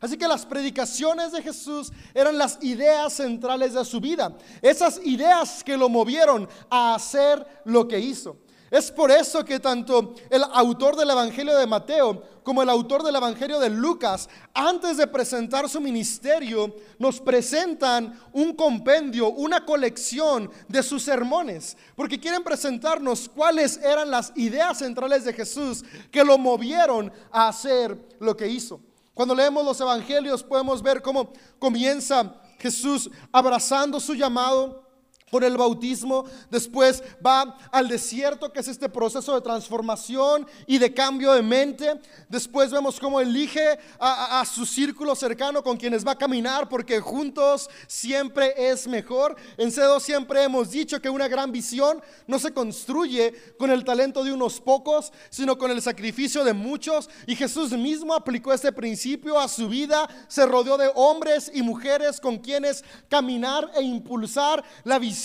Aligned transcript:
Así 0.00 0.16
que 0.16 0.28
las 0.28 0.46
predicaciones 0.46 1.32
de 1.32 1.42
Jesús 1.42 1.92
eran 2.14 2.38
las 2.38 2.58
ideas 2.62 3.14
centrales 3.14 3.74
de 3.74 3.84
su 3.84 4.00
vida. 4.00 4.36
Esas 4.62 5.00
ideas 5.04 5.64
que 5.64 5.76
lo 5.76 5.88
movieron 5.88 6.48
a 6.70 6.94
hacer 6.94 7.44
lo 7.64 7.88
que 7.88 7.98
hizo. 7.98 8.36
Es 8.70 8.90
por 8.90 9.10
eso 9.10 9.44
que 9.44 9.60
tanto 9.60 10.14
el 10.28 10.42
autor 10.52 10.94
del 10.94 11.08
Evangelio 11.08 11.56
de 11.56 11.66
Mateo 11.66 12.22
como 12.42 12.62
el 12.62 12.68
autor 12.68 13.02
del 13.02 13.16
Evangelio 13.16 13.58
de 13.60 13.70
Lucas, 13.70 14.28
antes 14.54 14.96
de 14.98 15.06
presentar 15.06 15.68
su 15.68 15.80
ministerio, 15.80 16.74
nos 16.98 17.20
presentan 17.20 18.18
un 18.32 18.54
compendio, 18.54 19.30
una 19.30 19.64
colección 19.64 20.50
de 20.66 20.82
sus 20.82 21.02
sermones, 21.02 21.76
porque 21.94 22.20
quieren 22.20 22.42
presentarnos 22.42 23.28
cuáles 23.28 23.78
eran 23.78 24.10
las 24.10 24.32
ideas 24.36 24.78
centrales 24.78 25.24
de 25.24 25.32
Jesús 25.32 25.84
que 26.10 26.24
lo 26.24 26.38
movieron 26.38 27.12
a 27.30 27.48
hacer 27.48 28.16
lo 28.18 28.36
que 28.36 28.48
hizo. 28.48 28.80
Cuando 29.18 29.34
leemos 29.34 29.64
los 29.64 29.80
Evangelios 29.80 30.44
podemos 30.44 30.80
ver 30.80 31.02
cómo 31.02 31.32
comienza 31.58 32.40
Jesús 32.56 33.10
abrazando 33.32 33.98
su 33.98 34.14
llamado 34.14 34.87
por 35.30 35.44
el 35.44 35.56
bautismo, 35.56 36.24
después 36.50 37.02
va 37.24 37.56
al 37.70 37.88
desierto, 37.88 38.52
que 38.52 38.60
es 38.60 38.68
este 38.68 38.88
proceso 38.88 39.34
de 39.34 39.40
transformación 39.40 40.46
y 40.66 40.78
de 40.78 40.92
cambio 40.92 41.32
de 41.32 41.42
mente. 41.42 42.00
Después 42.28 42.70
vemos 42.70 42.98
cómo 42.98 43.20
elige 43.20 43.78
a, 43.98 44.44
su 44.46 44.64
círculo 44.64 45.14
cercano 45.14 45.62
con 45.62 45.76
quienes 45.76 46.06
va 46.06 46.12
a 46.12 46.18
caminar, 46.18 46.68
porque 46.68 47.00
juntos 47.00 47.68
siempre 47.86 48.54
es 48.56 48.86
mejor. 48.86 49.36
En 49.56 49.70
CEDO 49.70 50.00
siempre 50.00 50.42
hemos 50.42 50.70
dicho 50.70 51.00
que 51.00 51.10
una 51.10 51.28
gran 51.28 51.52
visión 51.52 52.02
no 52.26 52.38
se 52.38 52.52
construye 52.52 53.34
con 53.58 53.70
el 53.70 53.84
talento 53.84 54.24
de 54.24 54.32
unos 54.32 54.60
pocos, 54.60 55.12
sino 55.30 55.58
con 55.58 55.70
el 55.70 55.82
sacrificio 55.82 56.44
de 56.44 56.52
muchos. 56.52 57.08
Y 57.26 57.36
Jesús 57.36 57.72
mismo 57.72 58.14
aplicó 58.14 58.52
este 58.52 58.72
principio 58.72 59.38
a 59.38 59.48
su 59.48 59.68
vida, 59.68 60.08
se 60.28 60.46
rodeó 60.46 60.76
de 60.78 60.90
hombres 60.94 61.50
y 61.54 61.62
mujeres 61.62 62.20
con 62.20 62.38
quienes 62.38 62.84
caminar 63.08 63.70
e 63.74 63.82
impulsar 63.82 64.64
la 64.84 64.98
visión 64.98 65.17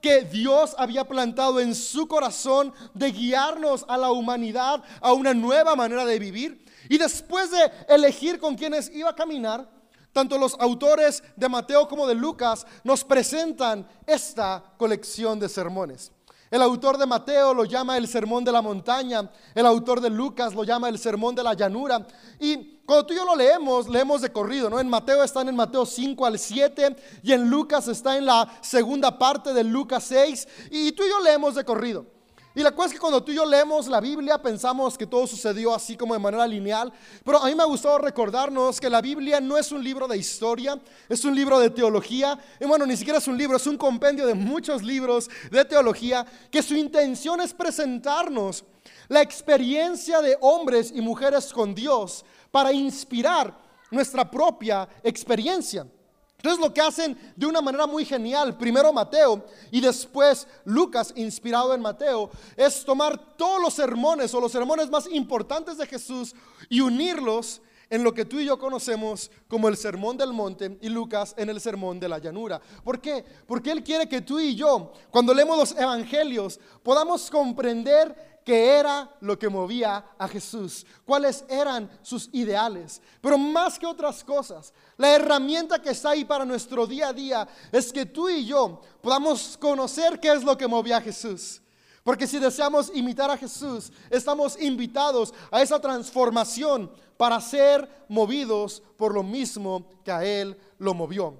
que 0.00 0.22
Dios 0.22 0.74
había 0.78 1.04
plantado 1.04 1.60
en 1.60 1.74
su 1.74 2.06
corazón 2.06 2.72
de 2.94 3.10
guiarnos 3.10 3.84
a 3.88 3.96
la 3.96 4.10
humanidad 4.10 4.82
a 5.00 5.12
una 5.12 5.34
nueva 5.34 5.76
manera 5.76 6.04
de 6.04 6.18
vivir. 6.18 6.64
Y 6.88 6.98
después 6.98 7.50
de 7.50 7.70
elegir 7.88 8.38
con 8.38 8.54
quienes 8.54 8.90
iba 8.94 9.10
a 9.10 9.14
caminar, 9.14 9.68
tanto 10.12 10.38
los 10.38 10.56
autores 10.60 11.22
de 11.36 11.48
Mateo 11.48 11.88
como 11.88 12.06
de 12.06 12.14
Lucas 12.14 12.66
nos 12.84 13.04
presentan 13.04 13.86
esta 14.06 14.62
colección 14.78 15.38
de 15.38 15.48
sermones. 15.48 16.12
El 16.50 16.62
autor 16.62 16.96
de 16.96 17.06
Mateo 17.06 17.52
lo 17.52 17.64
llama 17.64 17.96
el 17.96 18.06
sermón 18.06 18.44
de 18.44 18.52
la 18.52 18.62
montaña, 18.62 19.28
el 19.54 19.66
autor 19.66 20.00
de 20.00 20.10
Lucas 20.10 20.54
lo 20.54 20.64
llama 20.64 20.88
el 20.88 20.98
sermón 20.98 21.34
de 21.34 21.42
la 21.42 21.54
llanura. 21.54 22.06
Y 22.38 22.80
cuando 22.86 23.06
tú 23.06 23.14
y 23.14 23.16
yo 23.16 23.24
lo 23.24 23.34
leemos, 23.34 23.88
leemos 23.88 24.22
de 24.22 24.30
corrido, 24.30 24.70
¿no? 24.70 24.78
En 24.78 24.88
Mateo 24.88 25.24
están 25.24 25.48
en 25.48 25.56
Mateo 25.56 25.84
5 25.84 26.24
al 26.24 26.38
7 26.38 26.96
y 27.22 27.32
en 27.32 27.50
Lucas 27.50 27.88
está 27.88 28.16
en 28.16 28.26
la 28.26 28.48
segunda 28.60 29.18
parte 29.18 29.52
de 29.52 29.64
Lucas 29.64 30.04
6 30.04 30.48
y 30.70 30.92
tú 30.92 31.02
y 31.02 31.08
yo 31.08 31.20
leemos 31.20 31.56
de 31.56 31.64
corrido. 31.64 32.15
Y 32.56 32.62
la 32.62 32.72
cosa 32.72 32.86
es 32.86 32.92
que 32.94 32.98
cuando 32.98 33.22
tú 33.22 33.32
y 33.32 33.34
yo 33.34 33.44
leemos 33.44 33.86
la 33.86 34.00
Biblia 34.00 34.40
pensamos 34.40 34.96
que 34.96 35.06
todo 35.06 35.26
sucedió 35.26 35.74
así 35.74 35.94
como 35.94 36.14
de 36.14 36.20
manera 36.20 36.46
lineal, 36.46 36.90
pero 37.22 37.36
a 37.36 37.48
mí 37.48 37.54
me 37.54 37.62
ha 37.62 37.66
gustado 37.66 37.98
recordarnos 37.98 38.80
que 38.80 38.88
la 38.88 39.02
Biblia 39.02 39.42
no 39.42 39.58
es 39.58 39.72
un 39.72 39.84
libro 39.84 40.08
de 40.08 40.16
historia, 40.16 40.80
es 41.06 41.22
un 41.26 41.34
libro 41.34 41.58
de 41.58 41.68
teología, 41.68 42.38
y 42.58 42.64
bueno, 42.64 42.86
ni 42.86 42.96
siquiera 42.96 43.18
es 43.18 43.28
un 43.28 43.36
libro, 43.36 43.58
es 43.58 43.66
un 43.66 43.76
compendio 43.76 44.26
de 44.26 44.32
muchos 44.32 44.82
libros 44.82 45.28
de 45.50 45.66
teología, 45.66 46.24
que 46.50 46.62
su 46.62 46.74
intención 46.74 47.42
es 47.42 47.52
presentarnos 47.52 48.64
la 49.08 49.20
experiencia 49.20 50.22
de 50.22 50.38
hombres 50.40 50.90
y 50.94 51.02
mujeres 51.02 51.52
con 51.52 51.74
Dios 51.74 52.24
para 52.50 52.72
inspirar 52.72 53.54
nuestra 53.90 54.30
propia 54.30 54.88
experiencia. 55.02 55.86
Entonces 56.46 56.64
lo 56.64 56.72
que 56.72 56.80
hacen 56.80 57.18
de 57.34 57.44
una 57.44 57.60
manera 57.60 57.88
muy 57.88 58.04
genial, 58.04 58.56
primero 58.56 58.92
Mateo 58.92 59.44
y 59.72 59.80
después 59.80 60.46
Lucas, 60.64 61.12
inspirado 61.16 61.74
en 61.74 61.80
Mateo, 61.80 62.30
es 62.56 62.84
tomar 62.84 63.36
todos 63.36 63.60
los 63.60 63.74
sermones 63.74 64.32
o 64.32 64.40
los 64.40 64.52
sermones 64.52 64.88
más 64.88 65.08
importantes 65.10 65.76
de 65.76 65.86
Jesús 65.88 66.36
y 66.68 66.80
unirlos 66.80 67.60
en 67.90 68.04
lo 68.04 68.14
que 68.14 68.24
tú 68.24 68.38
y 68.38 68.44
yo 68.44 68.60
conocemos 68.60 69.28
como 69.48 69.66
el 69.66 69.76
sermón 69.76 70.16
del 70.16 70.32
monte 70.32 70.78
y 70.80 70.88
Lucas 70.88 71.34
en 71.36 71.48
el 71.50 71.60
sermón 71.60 71.98
de 71.98 72.08
la 72.08 72.18
llanura. 72.18 72.60
¿Por 72.84 73.00
qué? 73.00 73.24
Porque 73.44 73.72
Él 73.72 73.82
quiere 73.82 74.08
que 74.08 74.20
tú 74.20 74.38
y 74.38 74.54
yo, 74.54 74.92
cuando 75.10 75.34
leemos 75.34 75.58
los 75.58 75.72
evangelios, 75.72 76.60
podamos 76.84 77.28
comprender 77.28 78.35
qué 78.46 78.78
era 78.78 79.10
lo 79.22 79.36
que 79.36 79.48
movía 79.48 80.04
a 80.16 80.28
Jesús, 80.28 80.86
cuáles 81.04 81.44
eran 81.48 81.90
sus 82.00 82.30
ideales. 82.32 83.02
Pero 83.20 83.36
más 83.36 83.76
que 83.76 83.86
otras 83.86 84.22
cosas, 84.22 84.72
la 84.96 85.12
herramienta 85.12 85.82
que 85.82 85.90
está 85.90 86.10
ahí 86.10 86.24
para 86.24 86.44
nuestro 86.44 86.86
día 86.86 87.08
a 87.08 87.12
día 87.12 87.48
es 87.72 87.92
que 87.92 88.06
tú 88.06 88.28
y 88.28 88.46
yo 88.46 88.80
podamos 89.02 89.58
conocer 89.58 90.20
qué 90.20 90.32
es 90.32 90.44
lo 90.44 90.56
que 90.56 90.68
movía 90.68 90.98
a 90.98 91.00
Jesús. 91.00 91.60
Porque 92.04 92.28
si 92.28 92.38
deseamos 92.38 92.92
imitar 92.94 93.28
a 93.32 93.36
Jesús, 93.36 93.90
estamos 94.10 94.56
invitados 94.62 95.34
a 95.50 95.60
esa 95.60 95.80
transformación 95.80 96.88
para 97.16 97.40
ser 97.40 98.06
movidos 98.08 98.80
por 98.96 99.12
lo 99.12 99.24
mismo 99.24 99.88
que 100.04 100.12
a 100.12 100.24
Él 100.24 100.56
lo 100.78 100.94
movió. 100.94 101.34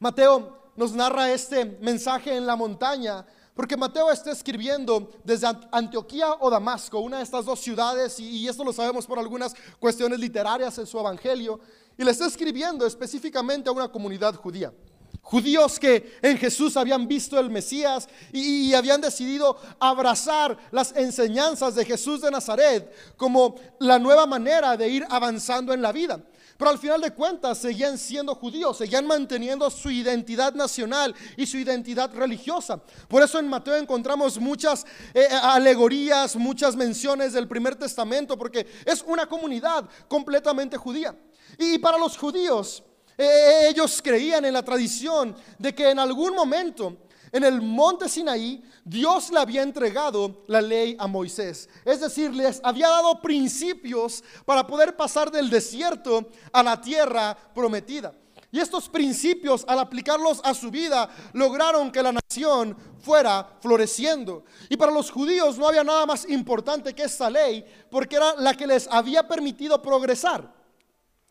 Mateo 0.00 0.72
nos 0.74 0.94
narra 0.94 1.30
este 1.30 1.64
mensaje 1.64 2.34
en 2.34 2.44
la 2.44 2.56
montaña 2.56 3.24
porque 3.54 3.76
Mateo 3.76 4.10
está 4.10 4.30
escribiendo 4.30 5.10
desde 5.24 5.46
Antioquía 5.70 6.34
o 6.40 6.48
Damasco, 6.48 7.00
una 7.00 7.18
de 7.18 7.24
estas 7.24 7.44
dos 7.44 7.60
ciudades, 7.60 8.18
y, 8.18 8.48
esto 8.48 8.64
lo 8.64 8.72
sabemos 8.72 9.06
por 9.06 9.18
algunas 9.18 9.54
cuestiones 9.78 10.18
literarias 10.18 10.78
en 10.78 10.86
su 10.86 10.98
evangelio, 10.98 11.60
y 11.98 12.04
le 12.04 12.10
está 12.10 12.26
escribiendo 12.26 12.86
específicamente 12.86 13.68
a 13.68 13.72
una 13.72 13.88
comunidad 13.88 14.34
judía. 14.36 14.72
Judíos 15.20 15.78
que 15.78 16.18
en 16.20 16.36
Jesús 16.36 16.76
habían 16.76 17.06
visto 17.06 17.38
el 17.38 17.50
Mesías 17.50 18.08
y, 18.32 18.72
habían 18.72 19.00
decidido 19.00 19.56
abrazar 19.78 20.56
las 20.70 20.96
enseñanzas 20.96 21.74
de 21.74 21.84
Jesús 21.84 22.22
de 22.22 22.30
Nazaret 22.30 22.92
como 23.16 23.54
la 23.78 23.98
nueva 23.98 24.26
manera 24.26 24.76
de 24.76 24.88
ir 24.88 25.06
avanzando 25.10 25.72
en 25.72 25.82
la 25.82 25.92
vida. 25.92 26.20
Pero 26.62 26.70
al 26.70 26.78
final 26.78 27.00
de 27.00 27.10
cuentas 27.10 27.58
seguían 27.58 27.98
siendo 27.98 28.36
judíos, 28.36 28.78
seguían 28.78 29.04
manteniendo 29.04 29.68
su 29.68 29.90
identidad 29.90 30.54
nacional 30.54 31.12
y 31.36 31.44
su 31.44 31.56
identidad 31.56 32.14
religiosa. 32.14 32.80
Por 33.08 33.20
eso 33.20 33.40
en 33.40 33.48
Mateo 33.48 33.74
encontramos 33.74 34.38
muchas 34.38 34.86
eh, 35.12 35.26
alegorías, 35.42 36.36
muchas 36.36 36.76
menciones 36.76 37.32
del 37.32 37.48
primer 37.48 37.74
testamento, 37.74 38.38
porque 38.38 38.64
es 38.86 39.02
una 39.04 39.26
comunidad 39.26 39.90
completamente 40.06 40.76
judía. 40.76 41.16
Y 41.58 41.78
para 41.78 41.98
los 41.98 42.16
judíos, 42.16 42.84
eh, 43.18 43.66
ellos 43.68 44.00
creían 44.00 44.44
en 44.44 44.54
la 44.54 44.62
tradición 44.62 45.34
de 45.58 45.74
que 45.74 45.90
en 45.90 45.98
algún 45.98 46.32
momento 46.32 46.96
en 47.32 47.44
el 47.44 47.62
monte 47.62 48.10
Sinaí, 48.10 48.62
Dios 48.84 49.30
le 49.30 49.38
había 49.38 49.62
entregado 49.62 50.44
la 50.48 50.60
ley 50.60 50.94
a 50.98 51.06
Moisés. 51.06 51.68
Es 51.84 52.00
decir, 52.00 52.32
les 52.34 52.60
había 52.62 52.88
dado 52.88 53.22
principios 53.22 54.22
para 54.44 54.66
poder 54.66 54.94
pasar 54.96 55.30
del 55.30 55.48
desierto 55.48 56.28
a 56.52 56.62
la 56.62 56.80
tierra 56.80 57.34
prometida. 57.54 58.12
Y 58.50 58.60
estos 58.60 58.86
principios, 58.86 59.64
al 59.66 59.78
aplicarlos 59.78 60.42
a 60.44 60.52
su 60.52 60.70
vida, 60.70 61.08
lograron 61.32 61.90
que 61.90 62.02
la 62.02 62.12
nación 62.12 62.76
fuera 63.00 63.56
floreciendo. 63.62 64.44
Y 64.68 64.76
para 64.76 64.92
los 64.92 65.10
judíos 65.10 65.56
no 65.56 65.66
había 65.66 65.82
nada 65.82 66.04
más 66.04 66.28
importante 66.28 66.94
que 66.94 67.04
esta 67.04 67.30
ley, 67.30 67.64
porque 67.90 68.16
era 68.16 68.34
la 68.36 68.52
que 68.52 68.66
les 68.66 68.86
había 68.88 69.26
permitido 69.26 69.80
progresar. 69.80 70.52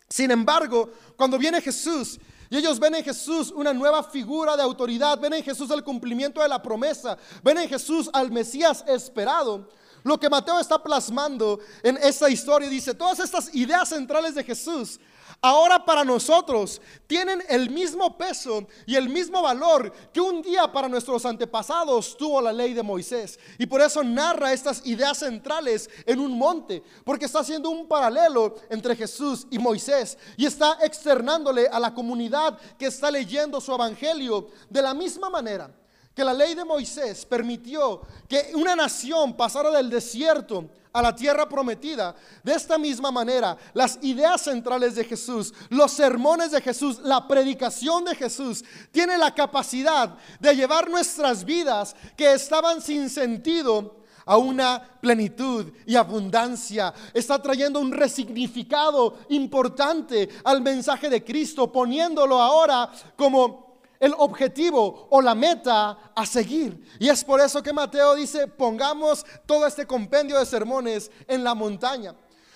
Sin 0.09 0.31
embargo, 0.31 0.90
cuando 1.16 1.38
viene 1.38 1.61
Jesús 1.61 2.19
y 2.51 2.57
ellos 2.57 2.79
ven 2.81 2.94
en 2.95 3.03
Jesús 3.03 3.50
una 3.56 3.73
nueva 3.73 4.03
figura 4.03 4.57
de 4.57 4.62
autoridad, 4.62 5.17
ven 5.17 5.31
en 5.31 5.41
Jesús 5.41 5.72
el 5.72 5.85
cumplimiento 5.85 6.41
de 6.41 6.50
la 6.50 6.62
promesa, 6.62 7.17
ven 7.41 7.57
en 7.59 7.69
Jesús 7.69 8.09
al 8.12 8.29
Mesías 8.29 8.84
esperado. 8.88 9.69
Lo 10.03 10.19
que 10.19 10.29
Mateo 10.29 10.59
está 10.59 10.84
plasmando 10.84 11.61
en 11.81 11.95
esta 11.95 12.29
historia 12.29 12.67
dice, 12.67 12.94
todas 12.94 13.19
estas 13.19 13.56
ideas 13.56 13.88
centrales 13.88 14.35
de 14.35 14.44
Jesús 14.44 15.00
ahora 15.41 15.84
para 15.84 16.03
nosotros 16.03 16.82
tienen 17.08 17.43
el 17.49 17.70
mismo 17.70 18.17
peso 18.17 18.67
y 18.85 18.96
el 18.96 19.09
mismo 19.09 19.41
valor 19.41 19.91
que 20.14 20.22
un 20.22 20.41
día 20.41 20.72
para 20.72 20.88
nuestros 20.88 21.26
antepasados 21.26 22.16
tuvo 22.16 22.40
la 22.41 22.53
ley 22.53 22.73
de 22.73 22.84
Moisés. 22.84 23.40
Y 23.58 23.66
por 23.66 23.82
eso 23.82 24.03
narra 24.03 24.53
estas 24.53 24.85
ideas 24.85 25.17
centrales 25.17 25.90
en 26.05 26.20
un 26.20 26.38
monte, 26.38 26.84
porque 27.03 27.26
está 27.26 27.40
haciendo 27.40 27.70
un 27.70 27.88
paralelo 27.88 28.55
entre 28.70 28.96
Jesús 28.96 29.47
y 29.49 29.58
Moisés 29.58 30.17
y 30.38 30.46
está 30.46 30.78
externándole 30.82 31.67
a 31.67 31.79
la 31.79 31.94
comunidad 31.94 32.59
que 32.78 32.85
está 32.85 33.09
leyendo 33.09 33.59
su 33.59 33.73
evangelio 33.73 34.49
de 34.70 34.82
la 34.82 34.94
misma 34.94 35.29
manera 35.29 35.80
que 36.13 36.23
la 36.23 36.34
ley 36.34 36.55
de 36.55 36.66
Moisés 36.66 37.25
permitió 37.25 38.02
que 38.28 38.52
una 38.53 38.75
nación 38.75 39.35
pasara 39.35 39.72
del 39.72 39.90
desierto 39.90 40.69
a 40.93 41.02
la 41.02 41.16
tierra 41.16 41.47
prometida. 41.47 42.16
De 42.43 42.53
esta 42.53 42.78
misma 42.78 43.11
manera, 43.11 43.58
las 43.73 43.97
ideas 44.02 44.41
centrales 44.41 44.96
de 44.96 45.05
Jesús, 45.05 45.53
los 45.69 45.91
sermones 45.91 46.52
de 46.52 46.61
Jesús, 46.61 46.99
la 46.99 47.28
predicación 47.28 48.05
de 48.05 48.16
Jesús, 48.16 48.63
tiene 48.91 49.17
la 49.17 49.34
capacidad 49.34 50.17
de 50.40 50.55
llevar 50.55 50.90
nuestras 50.90 51.46
vidas 51.46 51.96
que 52.17 52.34
estaban 52.34 52.81
sin 52.81 53.09
sentido 53.09 54.02
a 54.25 54.37
una 54.37 54.99
plenitud 55.02 55.72
y 55.85 55.96
abundancia. 55.96 56.93
Está 57.13 57.41
trayendo 57.41 57.79
un 57.79 57.91
resignificado 57.91 59.17
importante 59.29 60.29
al 60.43 60.61
mensaje 60.61 61.09
de 61.09 61.23
Cristo, 61.23 61.72
poniéndolo 61.72 62.40
ahora 62.40 62.91
como 63.16 63.71
el 64.01 64.15
objetivo 64.17 65.07
o 65.11 65.21
la 65.21 65.35
meta 65.35 66.11
a 66.15 66.25
seguir. 66.25 66.83
Y 66.99 67.07
es 67.07 67.23
por 67.23 67.39
eso 67.39 67.61
que 67.61 67.71
Mateo 67.71 68.15
dice, 68.15 68.47
pongamos 68.47 69.23
todo 69.45 69.67
este 69.67 69.85
compendio 69.85 70.39
de 70.39 70.45
sermones 70.45 71.11
en 71.27 71.43
la 71.43 71.53
montaña. 71.53 72.15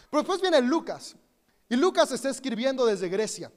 Pero 0.10 0.24
después 0.24 0.42
viene 0.42 0.60
Lucas. 0.60 1.16
Y 1.70 1.76
Lucas 1.76 2.12
está 2.12 2.30
escribiendo 2.30 2.84
desde 2.86 3.10
Grecia. 3.10 3.52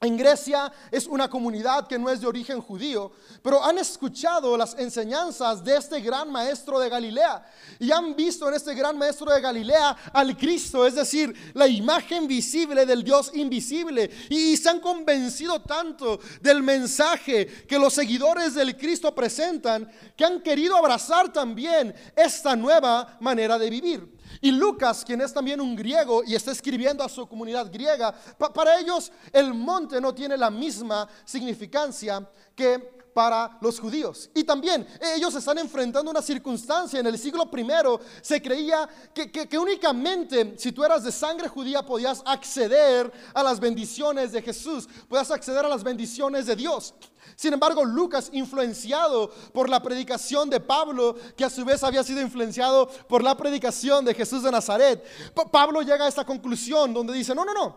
En 0.00 0.16
Grecia 0.16 0.72
es 0.92 1.08
una 1.08 1.28
comunidad 1.28 1.88
que 1.88 1.98
no 1.98 2.08
es 2.08 2.20
de 2.20 2.28
origen 2.28 2.60
judío, 2.60 3.10
pero 3.42 3.64
han 3.64 3.78
escuchado 3.78 4.56
las 4.56 4.78
enseñanzas 4.78 5.64
de 5.64 5.76
este 5.76 6.00
gran 6.00 6.30
maestro 6.30 6.78
de 6.78 6.88
Galilea 6.88 7.44
y 7.80 7.90
han 7.90 8.14
visto 8.14 8.46
en 8.46 8.54
este 8.54 8.76
gran 8.76 8.96
maestro 8.96 9.32
de 9.32 9.40
Galilea 9.40 9.96
al 10.12 10.36
Cristo, 10.36 10.86
es 10.86 10.94
decir, 10.94 11.34
la 11.52 11.66
imagen 11.66 12.28
visible 12.28 12.86
del 12.86 13.02
Dios 13.02 13.32
invisible. 13.34 14.08
Y 14.30 14.56
se 14.56 14.68
han 14.68 14.78
convencido 14.78 15.62
tanto 15.62 16.20
del 16.40 16.62
mensaje 16.62 17.66
que 17.66 17.76
los 17.76 17.92
seguidores 17.92 18.54
del 18.54 18.76
Cristo 18.76 19.12
presentan 19.12 19.90
que 20.16 20.24
han 20.24 20.40
querido 20.42 20.76
abrazar 20.76 21.32
también 21.32 21.92
esta 22.14 22.54
nueva 22.54 23.16
manera 23.18 23.58
de 23.58 23.68
vivir. 23.68 24.17
Y 24.40 24.52
Lucas, 24.52 25.04
quien 25.04 25.20
es 25.20 25.32
también 25.32 25.60
un 25.60 25.74
griego 25.74 26.22
y 26.24 26.34
está 26.34 26.52
escribiendo 26.52 27.02
a 27.02 27.08
su 27.08 27.26
comunidad 27.26 27.70
griega, 27.72 28.14
para 28.54 28.78
ellos 28.78 29.10
el 29.32 29.54
monte 29.54 30.00
no 30.00 30.14
tiene 30.14 30.36
la 30.36 30.50
misma 30.50 31.08
significancia 31.24 32.28
que 32.54 32.98
para 33.18 33.58
los 33.60 33.80
judíos. 33.80 34.30
Y 34.32 34.44
también 34.44 34.86
ellos 35.16 35.34
están 35.34 35.58
enfrentando 35.58 36.08
una 36.08 36.22
circunstancia. 36.22 37.00
En 37.00 37.06
el 37.08 37.18
siglo 37.18 37.50
primero 37.50 38.00
se 38.22 38.40
creía 38.40 38.88
que, 39.12 39.28
que, 39.32 39.58
únicamente 39.58 40.54
si 40.56 40.70
tú 40.70 40.84
eras 40.84 41.02
de 41.02 41.10
sangre 41.10 41.48
judía 41.48 41.82
podías 41.82 42.22
acceder 42.24 43.10
a 43.34 43.42
las 43.42 43.58
bendiciones 43.58 44.30
de 44.30 44.40
Jesús, 44.40 44.88
podías 45.08 45.32
acceder 45.32 45.64
a 45.64 45.68
las 45.68 45.82
bendiciones 45.82 46.46
de 46.46 46.54
Dios. 46.54 46.94
Sin 47.38 47.52
embargo, 47.52 47.84
Lucas, 47.84 48.30
influenciado 48.32 49.30
por 49.52 49.68
la 49.68 49.80
predicación 49.80 50.50
de 50.50 50.58
Pablo, 50.58 51.14
que 51.36 51.44
a 51.44 51.50
su 51.50 51.64
vez 51.64 51.84
había 51.84 52.02
sido 52.02 52.20
influenciado 52.20 52.88
por 53.08 53.22
la 53.22 53.36
predicación 53.36 54.04
de 54.04 54.12
Jesús 54.12 54.42
de 54.42 54.50
Nazaret, 54.50 55.04
Pablo 55.52 55.80
llega 55.82 56.04
a 56.04 56.08
esta 56.08 56.24
conclusión 56.24 56.92
donde 56.92 57.12
dice, 57.12 57.36
no, 57.36 57.44
no, 57.44 57.54
no, 57.54 57.76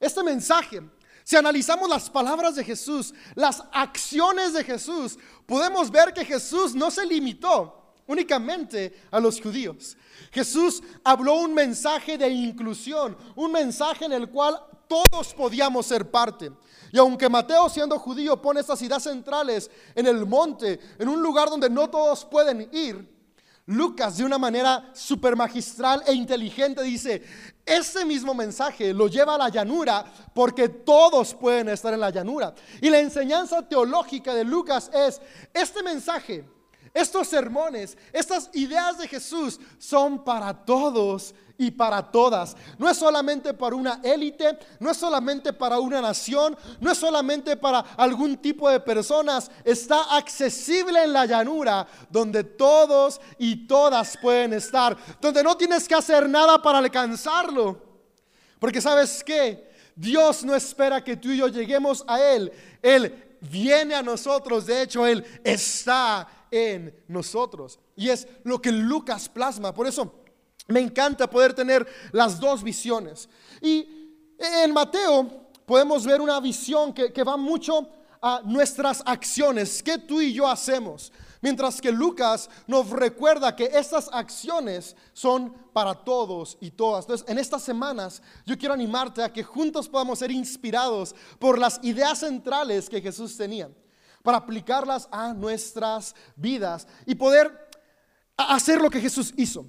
este 0.00 0.22
mensaje, 0.22 0.80
si 1.22 1.36
analizamos 1.36 1.86
las 1.86 2.08
palabras 2.08 2.54
de 2.54 2.64
Jesús, 2.64 3.12
las 3.34 3.62
acciones 3.72 4.54
de 4.54 4.64
Jesús, 4.64 5.18
podemos 5.44 5.90
ver 5.90 6.14
que 6.14 6.24
Jesús 6.24 6.74
no 6.74 6.90
se 6.90 7.04
limitó 7.04 7.92
únicamente 8.06 9.02
a 9.10 9.20
los 9.20 9.38
judíos. 9.38 9.98
Jesús 10.32 10.82
habló 11.04 11.34
un 11.34 11.52
mensaje 11.52 12.16
de 12.16 12.30
inclusión, 12.30 13.18
un 13.36 13.52
mensaje 13.52 14.06
en 14.06 14.14
el 14.14 14.30
cual 14.30 14.58
todos 14.88 15.34
podíamos 15.34 15.84
ser 15.84 16.10
parte. 16.10 16.50
Y 16.94 16.98
aunque 16.98 17.28
Mateo, 17.28 17.68
siendo 17.68 17.98
judío, 17.98 18.40
pone 18.40 18.60
estas 18.60 18.80
ideas 18.80 19.02
centrales 19.02 19.68
en 19.96 20.06
el 20.06 20.24
monte, 20.24 20.78
en 20.96 21.08
un 21.08 21.20
lugar 21.20 21.50
donde 21.50 21.68
no 21.68 21.90
todos 21.90 22.24
pueden 22.24 22.68
ir, 22.70 23.12
Lucas, 23.66 24.16
de 24.16 24.24
una 24.24 24.38
manera 24.38 24.92
super 24.92 25.34
magistral 25.34 26.04
e 26.06 26.12
inteligente, 26.12 26.84
dice: 26.84 27.20
Ese 27.66 28.04
mismo 28.04 28.32
mensaje 28.32 28.94
lo 28.94 29.08
lleva 29.08 29.34
a 29.34 29.38
la 29.38 29.48
llanura 29.48 30.04
porque 30.32 30.68
todos 30.68 31.34
pueden 31.34 31.68
estar 31.68 31.92
en 31.92 31.98
la 31.98 32.10
llanura. 32.10 32.54
Y 32.80 32.88
la 32.90 33.00
enseñanza 33.00 33.68
teológica 33.68 34.32
de 34.32 34.44
Lucas 34.44 34.88
es: 34.94 35.20
Este 35.52 35.82
mensaje, 35.82 36.44
estos 36.94 37.26
sermones, 37.26 37.98
estas 38.12 38.48
ideas 38.52 38.98
de 38.98 39.08
Jesús 39.08 39.58
son 39.78 40.22
para 40.22 40.54
todos 40.64 41.34
y 41.58 41.72
para 41.72 42.00
todas. 42.10 42.56
No 42.78 42.88
es 42.88 42.96
solamente 42.96 43.52
para 43.52 43.74
una 43.74 44.00
élite, 44.04 44.56
no 44.78 44.92
es 44.92 44.96
solamente 44.96 45.52
para 45.52 45.80
una 45.80 46.00
nación, 46.00 46.56
no 46.80 46.92
es 46.92 46.96
solamente 46.96 47.56
para 47.56 47.80
algún 47.96 48.36
tipo 48.36 48.70
de 48.70 48.78
personas. 48.78 49.50
Está 49.64 50.16
accesible 50.16 51.02
en 51.02 51.12
la 51.12 51.26
llanura 51.26 51.84
donde 52.08 52.44
todos 52.44 53.20
y 53.38 53.66
todas 53.66 54.16
pueden 54.16 54.52
estar, 54.52 54.96
donde 55.20 55.42
no 55.42 55.56
tienes 55.56 55.88
que 55.88 55.96
hacer 55.96 56.28
nada 56.28 56.62
para 56.62 56.78
alcanzarlo. 56.78 57.82
Porque 58.60 58.80
sabes 58.80 59.24
qué, 59.24 59.68
Dios 59.96 60.44
no 60.44 60.54
espera 60.54 61.02
que 61.02 61.16
tú 61.16 61.30
y 61.30 61.38
yo 61.38 61.48
lleguemos 61.48 62.04
a 62.06 62.20
Él. 62.20 62.52
Él 62.80 63.36
viene 63.40 63.94
a 63.94 64.02
nosotros, 64.02 64.66
de 64.66 64.82
hecho 64.82 65.06
Él 65.06 65.24
está 65.44 66.26
en 66.54 67.04
nosotros. 67.08 67.78
Y 67.96 68.08
es 68.08 68.26
lo 68.44 68.60
que 68.62 68.72
Lucas 68.72 69.28
plasma. 69.28 69.74
Por 69.74 69.86
eso... 69.86 70.24
Me 70.66 70.80
encanta 70.80 71.28
poder 71.28 71.52
tener 71.52 71.86
las 72.12 72.40
dos 72.40 72.62
visiones. 72.62 73.28
Y 73.60 73.86
en 74.38 74.72
Mateo 74.72 75.48
podemos 75.66 76.06
ver 76.06 76.20
una 76.20 76.40
visión 76.40 76.92
que, 76.92 77.22
va 77.22 77.36
mucho 77.36 77.88
a 78.22 78.40
nuestras 78.44 79.02
acciones, 79.04 79.82
que 79.82 79.98
tú 79.98 80.20
y 80.20 80.32
yo 80.32 80.48
hacemos. 80.48 81.12
Mientras 81.42 81.78
que 81.78 81.92
Lucas 81.92 82.48
nos 82.66 82.88
recuerda 82.88 83.54
que 83.54 83.64
estas 83.64 84.08
acciones 84.10 84.96
son 85.12 85.52
para 85.74 85.94
todos 85.94 86.56
y 86.58 86.70
todas. 86.70 87.04
Entonces, 87.04 87.28
en 87.28 87.38
estas 87.38 87.62
semanas 87.62 88.22
yo 88.46 88.56
quiero 88.56 88.72
animarte 88.72 89.22
a 89.22 89.30
que 89.30 89.42
juntos 89.42 89.86
podamos 89.86 90.20
ser 90.20 90.30
inspirados 90.30 91.14
por 91.38 91.58
las 91.58 91.78
ideas 91.82 92.20
centrales 92.20 92.88
que 92.88 93.02
Jesús 93.02 93.36
tenía, 93.36 93.68
para 94.24 94.38
aplicarlas 94.38 95.06
a 95.12 95.34
nuestras 95.34 96.16
vidas 96.34 96.88
y 97.04 97.14
poder 97.14 97.68
hacer 98.38 98.80
lo 98.80 98.88
que 98.88 98.98
Jesús 98.98 99.34
hizo. 99.36 99.66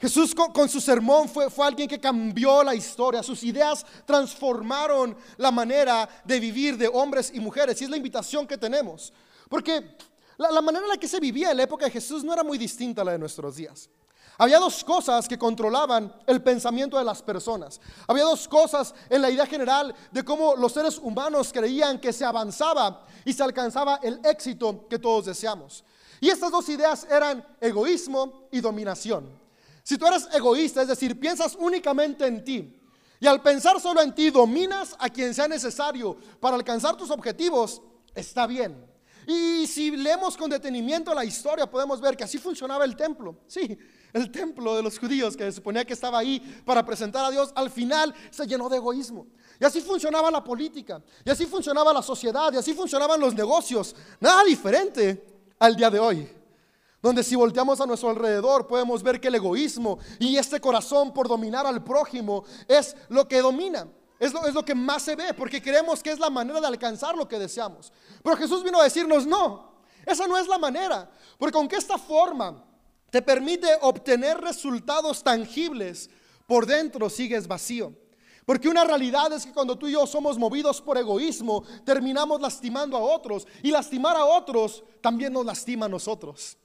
Jesús 0.00 0.34
con, 0.34 0.68
su 0.68 0.80
sermón 0.80 1.28
fue, 1.28 1.50
fue, 1.50 1.66
alguien 1.66 1.86
que 1.86 2.00
cambió 2.00 2.64
la 2.64 2.74
historia, 2.74 3.22
sus 3.22 3.42
ideas 3.42 3.84
transformaron 4.06 5.14
la 5.36 5.50
manera 5.50 6.08
de 6.24 6.40
vivir 6.40 6.78
de 6.78 6.88
hombres 6.88 7.30
y 7.34 7.38
mujeres 7.38 7.78
y 7.82 7.84
es 7.84 7.90
la 7.90 7.98
invitación 7.98 8.46
que 8.46 8.56
tenemos. 8.56 9.12
Porque 9.50 9.96
la, 10.38 10.52
la 10.52 10.62
manera 10.62 10.84
en 10.84 10.90
la 10.90 10.96
que 10.96 11.08
se 11.08 11.20
vivía 11.20 11.50
en 11.50 11.58
la 11.58 11.64
época 11.64 11.84
de 11.84 11.90
Jesús 11.90 12.24
no 12.24 12.32
era 12.32 12.42
muy 12.42 12.56
distinta 12.56 13.02
a 13.02 13.04
la 13.04 13.12
de 13.12 13.18
nuestros 13.18 13.56
días. 13.56 13.90
Había 14.40 14.60
dos 14.60 14.84
cosas 14.84 15.26
que 15.26 15.36
controlaban 15.36 16.14
el 16.24 16.40
pensamiento 16.40 16.96
de 16.96 17.04
las 17.04 17.20
personas. 17.22 17.80
Había 18.06 18.22
dos 18.22 18.46
cosas 18.46 18.94
en 19.10 19.20
la 19.20 19.30
idea 19.30 19.44
general 19.46 19.92
de 20.12 20.24
cómo 20.24 20.54
los 20.54 20.72
seres 20.72 20.96
humanos 20.98 21.52
creían 21.52 21.98
que 21.98 22.12
se 22.12 22.24
avanzaba 22.24 23.04
y 23.24 23.32
se 23.32 23.42
alcanzaba 23.42 23.98
el 24.00 24.20
éxito 24.24 24.86
que 24.88 25.00
todos 25.00 25.26
deseamos. 25.26 25.82
Y 26.20 26.28
estas 26.28 26.52
dos 26.52 26.68
ideas 26.68 27.04
eran 27.10 27.44
egoísmo 27.60 28.48
y 28.52 28.60
dominación. 28.60 29.28
Si 29.82 29.98
tú 29.98 30.06
eres 30.06 30.28
egoísta, 30.32 30.82
es 30.82 30.88
decir, 30.88 31.18
piensas 31.18 31.56
únicamente 31.58 32.24
en 32.24 32.44
ti, 32.44 32.80
y 33.20 33.26
al 33.26 33.42
pensar 33.42 33.80
solo 33.80 34.00
en 34.00 34.14
ti 34.14 34.30
dominas 34.30 34.94
a 35.00 35.08
quien 35.10 35.34
sea 35.34 35.48
necesario 35.48 36.16
para 36.38 36.54
alcanzar 36.54 36.96
tus 36.96 37.10
objetivos, 37.10 37.82
está 38.14 38.46
bien. 38.46 38.86
Y 39.30 39.66
si 39.66 39.90
leemos 39.90 40.38
con 40.38 40.48
detenimiento 40.48 41.12
la 41.12 41.22
historia, 41.22 41.70
podemos 41.70 42.00
ver 42.00 42.16
que 42.16 42.24
así 42.24 42.38
funcionaba 42.38 42.86
el 42.86 42.96
templo. 42.96 43.36
Sí, 43.46 43.78
el 44.14 44.32
templo 44.32 44.74
de 44.74 44.82
los 44.82 44.98
judíos 44.98 45.36
que 45.36 45.44
se 45.44 45.52
suponía 45.52 45.84
que 45.84 45.92
estaba 45.92 46.18
ahí 46.18 46.40
para 46.64 46.82
presentar 46.82 47.26
a 47.26 47.30
Dios, 47.30 47.52
al 47.54 47.68
final 47.68 48.14
se 48.30 48.46
llenó 48.46 48.70
de 48.70 48.78
egoísmo. 48.78 49.26
Y 49.60 49.66
así 49.66 49.82
funcionaba 49.82 50.30
la 50.30 50.42
política, 50.42 51.02
y 51.26 51.28
así 51.28 51.44
funcionaba 51.44 51.92
la 51.92 52.00
sociedad, 52.00 52.50
y 52.54 52.56
así 52.56 52.72
funcionaban 52.72 53.20
los 53.20 53.34
negocios. 53.34 53.94
Nada 54.18 54.44
diferente 54.44 55.22
al 55.58 55.76
día 55.76 55.90
de 55.90 55.98
hoy 55.98 56.28
donde 57.02 57.22
si 57.22 57.36
volteamos 57.36 57.80
a 57.80 57.86
nuestro 57.86 58.10
alrededor 58.10 58.66
podemos 58.66 59.04
ver 59.04 59.20
que 59.20 59.28
el 59.28 59.34
egoísmo 59.36 59.98
y 60.18 60.36
este 60.36 60.58
corazón 60.58 61.12
por 61.12 61.28
dominar 61.28 61.64
al 61.64 61.84
prójimo 61.84 62.44
es 62.66 62.96
lo 63.08 63.28
que 63.28 63.40
domina. 63.40 63.86
Es 64.18 64.32
lo, 64.32 64.64
que 64.64 64.74
más 64.74 65.02
se 65.02 65.14
ve, 65.14 65.32
porque 65.32 65.62
creemos 65.62 66.02
que 66.02 66.10
es 66.10 66.18
la 66.18 66.28
manera 66.28 66.60
de 66.60 66.66
alcanzar 66.66 67.14
lo 67.16 67.28
que 67.28 67.38
deseamos. 67.38 67.92
Pero 68.22 68.36
Jesús 68.36 68.64
vino 68.64 68.80
a 68.80 68.84
decirnos, 68.84 69.26
no, 69.26 69.82
esa 70.04 70.26
no 70.26 70.36
es 70.36 70.48
la 70.48 70.58
manera, 70.58 71.08
porque 71.38 71.56
aunque 71.56 71.76
esta 71.76 71.98
forma 71.98 72.64
te 73.10 73.22
permite 73.22 73.68
obtener 73.82 74.38
resultados 74.40 75.22
tangibles, 75.22 76.10
por 76.46 76.66
dentro 76.66 77.08
sigues 77.08 77.46
vacío. 77.46 77.92
Porque 78.44 78.68
una 78.68 78.82
realidad 78.82 79.32
es 79.34 79.44
que 79.44 79.52
cuando 79.52 79.76
tú 79.76 79.86
y 79.86 79.92
yo 79.92 80.06
somos 80.06 80.38
movidos 80.38 80.80
por 80.80 80.96
egoísmo, 80.96 81.62
terminamos 81.84 82.40
lastimando 82.40 82.96
a 82.96 83.00
otros, 83.00 83.46
y 83.62 83.70
lastimar 83.70 84.16
a 84.16 84.24
otros 84.24 84.82
también 85.00 85.32
nos 85.32 85.44
lastima 85.44 85.86
a 85.86 85.88
nosotros. 85.90 86.56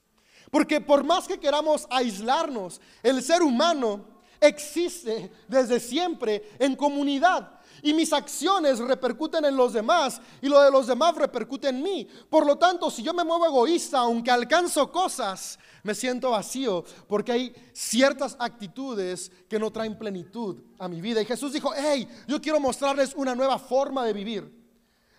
Porque 0.49 0.79
por 0.79 1.03
más 1.03 1.27
que 1.27 1.39
queramos 1.39 1.85
aislarnos, 1.89 2.79
el 3.03 3.21
ser 3.21 3.43
humano 3.43 4.12
existe 4.39 5.31
desde 5.47 5.79
siempre 5.79 6.51
en 6.59 6.75
comunidad. 6.75 7.59
Y 7.81 7.93
mis 7.93 8.13
acciones 8.13 8.79
repercuten 8.79 9.43
en 9.43 9.57
los 9.57 9.73
demás 9.73 10.21
y 10.41 10.47
lo 10.47 10.61
de 10.61 10.71
los 10.71 10.87
demás 10.87 11.15
repercute 11.15 11.67
en 11.67 11.83
mí. 11.83 12.07
Por 12.29 12.45
lo 12.45 12.57
tanto, 12.57 12.89
si 12.89 13.03
yo 13.03 13.13
me 13.13 13.25
muevo 13.25 13.45
egoísta, 13.45 13.99
aunque 13.99 14.31
alcanzo 14.31 14.89
cosas, 14.89 15.59
me 15.83 15.93
siento 15.93 16.31
vacío 16.31 16.85
porque 17.07 17.33
hay 17.33 17.55
ciertas 17.73 18.37
actitudes 18.39 19.29
que 19.49 19.59
no 19.59 19.69
traen 19.69 19.97
plenitud 19.97 20.63
a 20.79 20.87
mi 20.87 21.01
vida. 21.01 21.21
Y 21.21 21.25
Jesús 21.25 21.51
dijo, 21.51 21.73
hey, 21.75 22.07
yo 22.25 22.41
quiero 22.41 22.59
mostrarles 22.59 23.13
una 23.15 23.35
nueva 23.35 23.59
forma 23.59 24.05
de 24.05 24.13
vivir. 24.13 24.63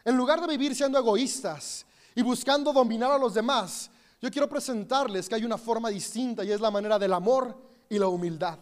En 0.03 0.17
lugar 0.17 0.41
de 0.41 0.47
vivir 0.47 0.75
siendo 0.75 0.99
egoístas 0.99 1.85
y 2.15 2.23
buscando 2.23 2.73
dominar 2.73 3.11
a 3.11 3.19
los 3.19 3.35
demás, 3.35 3.91
yo 4.23 4.31
quiero 4.31 4.49
presentarles 4.49 5.29
que 5.29 5.35
hay 5.35 5.45
una 5.45 5.59
forma 5.59 5.91
distinta 5.91 6.43
y 6.45 6.51
es 6.51 6.61
la 6.61 6.71
manera 6.71 6.99
del 6.99 7.13
amor 7.13 7.59
y 7.91 7.99
la 7.99 8.09
humildad. 8.09 8.59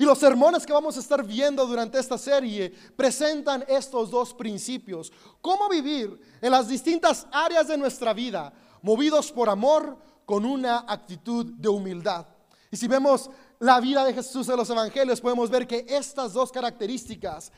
Y 0.00 0.04
los 0.06 0.18
sermones 0.18 0.64
que 0.64 0.72
vamos 0.72 0.96
a 0.96 1.00
estar 1.00 1.22
viendo 1.22 1.66
durante 1.66 1.98
esta 1.98 2.16
serie 2.16 2.72
presentan 2.96 3.66
estos 3.68 4.10
dos 4.10 4.32
principios. 4.32 5.12
Cómo 5.42 5.68
vivir 5.68 6.18
en 6.40 6.52
las 6.52 6.68
distintas 6.68 7.26
áreas 7.30 7.68
de 7.68 7.76
nuestra 7.76 8.14
vida, 8.14 8.50
movidos 8.80 9.30
por 9.30 9.50
amor, 9.50 9.98
con 10.24 10.46
una 10.46 10.86
actitud 10.88 11.44
de 11.44 11.68
humildad. 11.68 12.26
Y 12.70 12.78
si 12.78 12.88
vemos 12.88 13.28
la 13.58 13.78
vida 13.78 14.02
de 14.02 14.14
Jesús 14.14 14.48
en 14.48 14.56
los 14.56 14.70
evangelios, 14.70 15.20
podemos 15.20 15.50
ver 15.50 15.66
que 15.66 15.84
estas 15.86 16.32
dos 16.32 16.50
características 16.50 17.52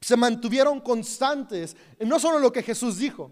se 0.00 0.16
mantuvieron 0.16 0.80
constantes, 0.80 1.76
no 2.00 2.18
solo 2.18 2.38
en 2.38 2.44
lo 2.44 2.52
que 2.52 2.62
Jesús 2.62 2.96
dijo, 2.96 3.30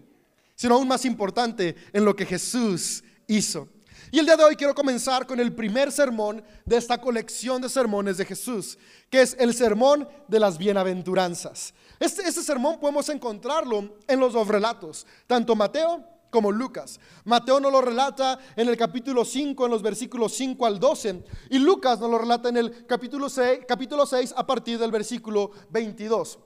sino 0.53 0.75
aún 0.75 0.87
más 0.87 1.05
importante, 1.05 1.75
en 1.91 2.05
lo 2.05 2.15
que 2.15 2.27
Jesús 2.27 3.03
hizo. 3.25 3.67
Y 4.11 4.19
el 4.19 4.25
día 4.25 4.37
de 4.37 4.43
hoy 4.43 4.55
quiero 4.55 4.75
comenzar 4.75 5.25
con 5.25 5.39
el 5.39 5.53
primer 5.53 5.91
sermón 5.91 6.43
de 6.65 6.77
esta 6.77 6.99
colección 6.99 7.61
de 7.61 7.69
sermones 7.69 8.17
de 8.17 8.25
Jesús, 8.25 8.77
que 9.09 9.21
es 9.21 9.35
el 9.39 9.53
sermón 9.53 10.07
de 10.27 10.39
las 10.39 10.57
bienaventuranzas. 10.57 11.73
Este, 11.99 12.21
este 12.27 12.43
sermón 12.43 12.79
podemos 12.79 13.09
encontrarlo 13.09 13.97
en 14.07 14.19
los 14.19 14.33
dos 14.33 14.47
relatos, 14.47 15.07
tanto 15.27 15.55
Mateo 15.55 16.03
como 16.29 16.51
Lucas. 16.51 16.99
Mateo 17.25 17.59
nos 17.59 17.71
lo 17.71 17.81
relata 17.81 18.39
en 18.55 18.67
el 18.67 18.75
capítulo 18.75 19.23
5, 19.23 19.65
en 19.65 19.71
los 19.71 19.81
versículos 19.81 20.33
5 20.33 20.65
al 20.65 20.79
12, 20.79 21.23
y 21.51 21.59
Lucas 21.59 21.99
nos 21.99 22.09
lo 22.09 22.17
relata 22.17 22.49
en 22.49 22.57
el 22.57 22.85
capítulo 22.85 23.29
6, 23.29 23.61
capítulo 23.67 24.05
6 24.05 24.33
a 24.35 24.45
partir 24.45 24.79
del 24.79 24.91
versículo 24.91 25.51
22. 25.69 26.39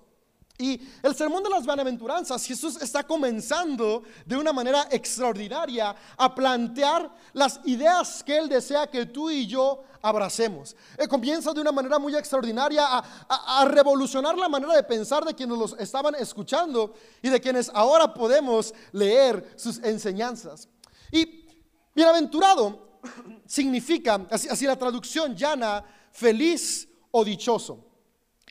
Y 0.60 0.82
el 1.04 1.16
sermón 1.16 1.44
de 1.44 1.52
las 1.52 1.66
bienaventuranzas, 1.66 2.44
Jesús 2.44 2.82
está 2.82 3.04
comenzando 3.04 4.02
de 4.26 4.36
una 4.36 4.52
manera 4.52 4.88
extraordinaria 4.90 5.96
a 6.18 6.34
plantear 6.34 7.12
las 7.34 7.60
ideas 7.66 8.24
que 8.24 8.36
Él 8.36 8.50
desea 8.50 8.88
que 8.88 9.06
tú 9.06 9.30
y 9.30 9.46
yo 9.46 9.84
abracemos. 10.02 10.76
Él 10.98 11.08
comienza 11.08 11.54
de 11.54 11.62
una 11.62 11.72
manera 11.72 12.00
muy 12.00 12.16
extraordinaria 12.16 12.84
a, 12.88 13.66
revolucionar 13.66 14.36
la 14.36 14.50
manera 14.50 14.76
de 14.76 14.82
pensar 14.82 15.24
de 15.24 15.36
quienes 15.36 15.60
los 15.60 15.74
estaban 15.74 16.16
escuchando 16.16 16.96
y 17.22 17.30
de 17.30 17.40
quienes 17.40 17.70
ahora 17.72 18.12
podemos 18.12 18.74
leer 18.94 19.54
sus 19.58 19.78
enseñanzas. 19.84 20.68
Y 21.12 21.46
bienaventurado 21.94 23.00
significa, 23.46 24.26
así, 24.32 24.50
así 24.50 24.66
la 24.66 24.76
traducción 24.76 25.36
llana, 25.36 25.84
feliz 26.12 26.90
o 27.12 27.24
dichoso. 27.24 27.87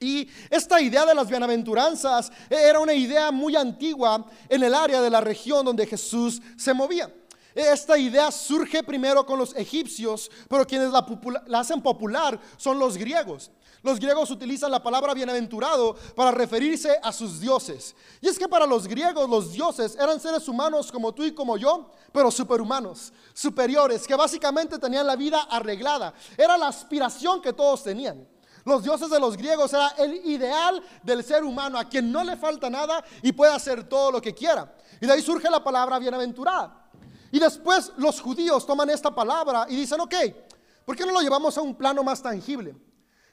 Y 0.01 0.29
esta 0.51 0.81
idea 0.81 1.07
de 1.07 1.15
las 1.15 1.29
bienaventuranzas 1.29 2.31
era 2.51 2.81
una 2.81 2.93
idea 2.93 3.31
muy 3.31 3.57
antigua 3.57 4.27
en 4.49 4.63
el 4.63 4.75
área 4.75 5.01
de 5.01 5.09
la 5.09 5.23
región 5.23 5.65
donde 5.65 5.87
Jesús 5.87 6.43
se 6.57 6.75
movía. 6.75 7.11
Esta 7.55 7.97
idea 7.97 8.31
surge 8.31 8.83
primero 8.83 9.25
con 9.25 9.39
los 9.39 9.57
egipcios, 9.57 10.31
pero 10.47 10.67
quienes 10.67 10.93
la, 10.93 11.59
hacen 11.59 11.81
popular 11.81 12.39
son 12.59 12.79
los 12.79 12.99
griegos. 12.99 13.51
Los 13.83 13.99
griegos 13.99 14.31
utilizan 14.31 14.71
la 14.71 14.83
palabra 14.83 15.15
bienaventurado 15.15 15.95
para 16.15 16.31
referirse 16.31 16.99
a 17.03 17.11
sus 17.13 17.41
dioses. 17.41 17.97
Y 18.21 18.29
es 18.29 18.39
que 18.39 18.47
para 18.47 18.67
los 18.67 18.87
griegos 18.87 19.31
los 19.31 19.55
dioses 19.55 19.97
eran 19.99 20.21
seres 20.21 20.47
humanos 20.49 20.93
como 20.93 21.15
tú 21.15 21.25
y 21.25 21.33
como 21.33 21.57
yo, 21.57 21.91
pero 22.13 22.31
superhumanos, 22.31 23.15
superiores, 23.33 24.07
que 24.07 24.15
básicamente 24.15 24.79
tenían 24.79 25.07
la 25.07 25.17
vida 25.17 25.41
arreglada. 25.45 26.13
Era 26.37 26.59
la 26.59 26.69
aspiración 26.69 27.41
que 27.41 27.55
todos 27.55 27.83
tenían. 27.83 28.36
Los 28.67 28.83
dioses 28.83 29.09
de 29.09 29.21
los 29.21 29.37
griegos 29.37 29.73
era 29.73 29.91
el 29.97 30.27
ideal 30.27 30.83
del 31.05 31.23
ser 31.23 31.45
humano, 31.45 31.79
a 31.79 31.85
quien 31.85 32.11
no 32.11 32.25
le 32.25 32.37
falta 32.37 32.69
nada 32.69 33.03
y 33.23 33.31
puede 33.31 33.53
hacer 33.53 33.89
todo 33.89 34.11
lo 34.11 34.21
que 34.21 34.35
quiera. 34.35 34.75
Y 35.01 35.07
de 35.07 35.13
ahí 35.13 35.23
surge 35.23 35.49
la 35.49 35.63
palabra 35.63 36.01
bienaventurada. 36.01 36.91
Y 37.31 37.39
después 37.39 37.93
los 37.97 38.21
judíos 38.21 38.67
toman 38.67 38.91
esta 38.91 39.15
palabra 39.15 39.67
y 39.69 39.77
dicen, 39.77 40.01
ok, 40.01 40.15
¿por 40.85 40.97
qué 40.97 41.07
no 41.07 41.13
lo 41.13 41.21
llevamos 41.21 41.57
a 41.57 41.61
un 41.61 41.77
plano 41.77 42.03
más 42.03 42.21
tangible? 42.21 42.75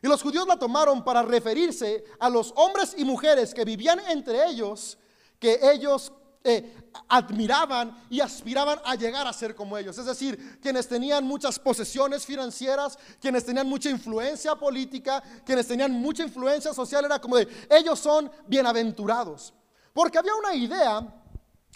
Y 0.03 0.07
los 0.07 0.21
judíos 0.21 0.45
la 0.45 0.59
tomaron 0.59 1.03
para 1.03 1.23
referirse 1.23 2.05
a 2.19 2.29
los 2.29 2.53
hombres 2.55 2.93
y 2.95 3.03
mujeres 3.03 3.55
que 3.55 3.65
vivían 3.65 4.01
entre 4.11 4.45
ellos, 4.45 4.99
que 5.39 5.59
ellos 5.63 6.11
eh, 6.43 6.75
admiraban 7.07 8.05
y 8.09 8.19
aspiraban 8.19 8.79
a 8.83 8.95
llegar 8.95 9.25
a 9.25 9.33
ser 9.33 9.55
como 9.55 9.77
ellos. 9.77 9.97
Es 9.97 10.05
decir, 10.05 10.59
quienes 10.61 10.87
tenían 10.87 11.23
muchas 11.23 11.57
posesiones 11.57 12.25
financieras, 12.25 12.99
quienes 13.21 13.45
tenían 13.45 13.67
mucha 13.67 13.89
influencia 13.89 14.55
política, 14.55 15.23
quienes 15.45 15.67
tenían 15.67 15.91
mucha 15.91 16.23
influencia 16.23 16.73
social, 16.73 17.05
era 17.05 17.19
como 17.19 17.37
de, 17.37 17.47
ellos 17.69 17.97
son 17.99 18.29
bienaventurados. 18.47 19.53
Porque 19.93 20.17
había 20.17 20.35
una 20.35 20.53
idea 20.53 21.07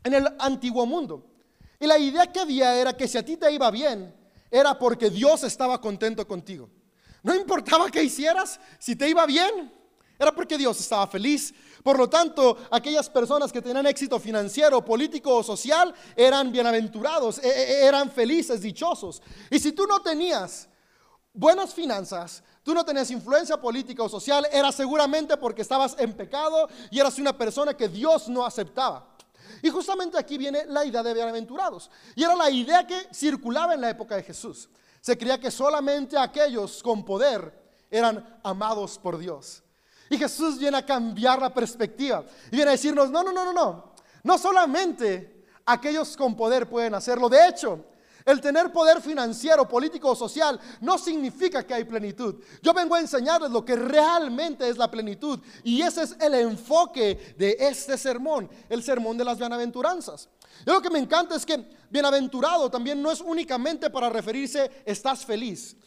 en 0.04 0.14
el 0.14 0.28
antiguo 0.40 0.86
mundo. 0.86 1.26
Y 1.80 1.88
la 1.88 1.98
idea 1.98 2.26
que 2.26 2.40
había 2.40 2.76
era 2.76 2.96
que 2.96 3.08
si 3.08 3.18
a 3.18 3.24
ti 3.24 3.38
te 3.38 3.52
iba 3.52 3.72
bien, 3.72 4.14
era 4.52 4.78
porque 4.78 5.10
Dios 5.10 5.44
estaba 5.44 5.80
contento 5.80 6.28
contigo. 6.28 6.70
No 7.24 7.36
importaba 7.36 7.90
qué 7.90 8.04
hicieras, 8.04 8.60
si 8.80 8.96
te 8.96 9.10
iba 9.10 9.26
bien, 9.26 9.72
era 10.20 10.34
porque 10.34 10.58
Dios 10.58 10.80
estaba 10.80 11.08
feliz. 11.08 11.54
Por 11.84 11.98
lo 11.98 12.10
tanto, 12.10 12.58
aquellas 12.72 13.10
personas 13.10 13.52
que 13.52 13.62
tenían 13.62 13.86
éxito 13.86 14.20
financiero, 14.20 14.84
político 14.84 15.38
o 15.38 15.44
social 15.44 15.94
eran 16.16 16.52
bienaventurados, 16.52 17.40
e, 17.40 17.48
e, 17.48 17.86
eran 17.86 18.12
felices, 18.12 18.62
dichosos. 18.62 19.22
Y 19.50 19.60
si 19.60 19.72
tú 19.72 19.86
no 19.86 20.02
tenías 20.02 20.68
buenas 21.34 21.74
finanzas, 21.74 22.44
tú 22.64 22.74
no 22.74 22.84
tenías 22.84 23.12
influencia 23.12 23.58
política 23.58 24.04
o 24.04 24.10
social, 24.10 24.48
era 24.52 24.72
seguramente 24.72 25.38
porque 25.38 25.62
estabas 25.62 25.96
en 26.00 26.14
pecado 26.14 26.68
y 26.90 27.00
eras 27.00 27.20
una 27.20 27.38
persona 27.38 27.76
que 27.76 27.88
Dios 27.88 28.28
no 28.28 28.46
aceptaba. 28.46 29.16
Y 29.62 29.70
justamente 29.70 30.18
aquí 30.18 30.38
viene 30.38 30.66
la 30.66 30.84
idea 30.86 31.04
de 31.04 31.14
bienaventurados. 31.14 31.90
Y 32.16 32.24
era 32.24 32.36
la 32.36 32.50
idea 32.50 32.86
que 32.86 33.08
circulaba 33.14 33.74
en 33.74 33.82
la 33.82 33.90
época 33.90 34.16
de 34.16 34.24
Jesús. 34.24 34.70
Se 35.02 35.18
creía 35.18 35.40
que 35.40 35.52
solamente 35.52 36.18
aquellos 36.18 36.84
con 36.84 37.06
poder 37.06 37.54
eran 37.90 38.40
amados 38.44 38.98
por 39.00 39.18
Dios. 39.18 39.64
Y 40.10 40.18
Jesús 40.18 40.58
viene 40.58 40.78
a 40.78 40.86
cambiar 40.86 41.40
la 41.40 41.54
perspectiva 41.54 42.24
y 42.52 42.56
viene 42.56 42.70
a 42.70 42.74
decirnos, 42.74 43.12
no, 43.12 43.24
no, 43.24 43.32
no, 43.32 43.46
no, 43.46 43.54
no. 43.54 43.94
No 44.24 44.38
solamente 44.38 45.46
aquellos 45.66 46.16
con 46.16 46.36
poder 46.36 46.68
pueden 46.70 46.96
hacerlo. 46.96 47.30
De 47.30 47.48
hecho, 47.48 47.86
el 48.28 48.42
tener 48.42 48.74
poder 48.74 49.02
financiero, 49.02 49.68
político 49.68 50.12
o 50.12 50.16
social 50.16 50.60
no 50.82 50.98
significa 50.98 51.66
que 51.66 51.74
hay 51.74 51.86
plenitud. 51.86 52.36
Yo 52.62 52.74
vengo 52.74 52.94
a 52.94 53.00
enseñarles 53.00 53.50
lo 53.52 53.64
que 53.64 53.78
realmente 53.78 54.68
es 54.68 54.78
la 54.78 54.92
plenitud. 54.92 55.40
Y 55.64 55.82
ese 55.82 56.04
es 56.04 56.16
el 56.20 56.34
enfoque 56.34 57.36
de 57.38 57.56
este 57.58 57.98
sermón, 57.98 58.50
el 58.68 58.84
sermón 58.84 59.18
de 59.18 59.24
las 59.24 59.40
bienaventuranzas. 59.40 60.28
Y 60.66 60.70
lo 60.70 60.82
que 60.82 60.90
me 60.90 61.00
encanta 61.00 61.36
es 61.36 61.46
que 61.46 61.70
bienaventurado 61.90 62.70
también 62.70 63.02
no 63.02 63.12
es 63.12 63.22
únicamente 63.22 63.90
para 63.90 64.10
referirse 64.10 64.70
estás 64.86 65.26
feliz. 65.26 65.78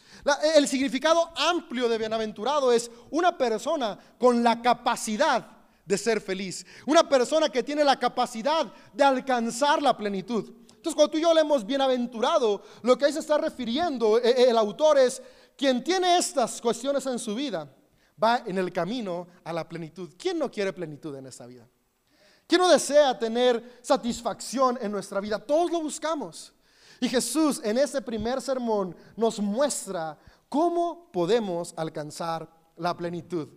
el 0.55 0.67
significado 0.67 1.31
amplio 1.37 1.91
de 1.91 1.99
bienaventurado 1.99 2.73
es 2.73 2.91
una 3.11 3.37
persona 3.37 3.99
con 4.19 4.43
la 4.43 4.63
capacidad 4.63 5.47
de 5.85 5.99
ser 5.99 6.23
feliz. 6.23 6.65
Una 6.87 7.07
persona 7.07 7.51
que 7.51 7.63
tiene 7.63 7.85
la 7.85 7.99
capacidad 7.99 8.73
de 8.95 9.05
alcanzar 9.05 9.83
la 9.83 9.95
plenitud. 9.95 10.60
Entonces, 10.81 10.97
cuando 10.97 11.11
tú 11.11 11.19
y 11.19 11.21
yo 11.21 11.35
leemos 11.35 11.67
bienaventurado, 11.67 12.63
lo 12.81 12.97
que 12.97 13.05
ahí 13.05 13.13
se 13.13 13.19
está 13.19 13.37
refiriendo 13.37 14.17
eh, 14.17 14.23
eh, 14.31 14.47
el 14.49 14.57
autor 14.57 14.97
es 14.97 15.21
quien 15.59 15.85
tiene 15.85 16.17
estas 16.17 16.59
cuestiones 16.59 17.05
en 17.05 17.19
su 17.19 17.35
vida 17.35 17.71
va 18.23 18.43
en 18.47 18.57
el 18.57 18.73
camino 18.73 19.27
a 19.45 19.53
la 19.53 19.69
plenitud. 19.69 20.15
¿Quién 20.17 20.39
no 20.39 20.51
quiere 20.51 20.73
plenitud 20.73 21.15
en 21.15 21.27
esta 21.27 21.45
vida? 21.45 21.69
¿Quién 22.47 22.63
no 22.63 22.69
desea 22.71 23.19
tener 23.19 23.79
satisfacción 23.83 24.79
en 24.81 24.91
nuestra 24.91 25.21
vida? 25.21 25.39
Todos 25.39 25.71
lo 25.71 25.83
buscamos. 25.83 26.55
Y 26.99 27.11
Jesús 27.11 27.61
en 27.63 27.77
ese 27.77 28.01
primer 28.01 28.41
sermón 28.41 28.97
nos 29.17 29.39
muestra 29.39 30.19
cómo 30.49 31.11
podemos 31.13 31.75
alcanzar 31.77 32.51
la 32.79 32.97
plenitud. 32.97 33.49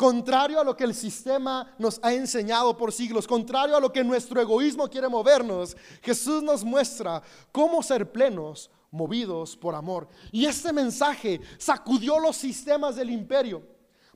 Contrario 0.00 0.58
a 0.58 0.64
lo 0.64 0.74
que 0.74 0.84
el 0.84 0.94
sistema 0.94 1.74
nos 1.76 2.00
ha 2.02 2.14
enseñado 2.14 2.74
por 2.74 2.90
siglos, 2.90 3.26
contrario 3.26 3.76
a 3.76 3.80
lo 3.80 3.92
que 3.92 4.02
nuestro 4.02 4.40
egoísmo 4.40 4.88
quiere 4.88 5.10
movernos, 5.10 5.76
Jesús 6.00 6.42
nos 6.42 6.64
muestra 6.64 7.22
cómo 7.52 7.82
ser 7.82 8.10
plenos, 8.10 8.70
movidos 8.90 9.58
por 9.58 9.74
amor. 9.74 10.08
Y 10.32 10.46
este 10.46 10.72
mensaje 10.72 11.38
sacudió 11.58 12.18
los 12.18 12.34
sistemas 12.34 12.96
del 12.96 13.10
imperio, 13.10 13.62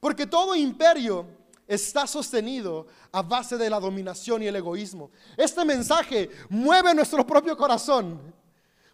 porque 0.00 0.26
todo 0.26 0.56
imperio 0.56 1.26
está 1.68 2.06
sostenido 2.06 2.86
a 3.12 3.20
base 3.20 3.58
de 3.58 3.68
la 3.68 3.78
dominación 3.78 4.42
y 4.42 4.46
el 4.46 4.56
egoísmo. 4.56 5.10
Este 5.36 5.66
mensaje 5.66 6.30
mueve 6.48 6.94
nuestro 6.94 7.26
propio 7.26 7.58
corazón, 7.58 8.32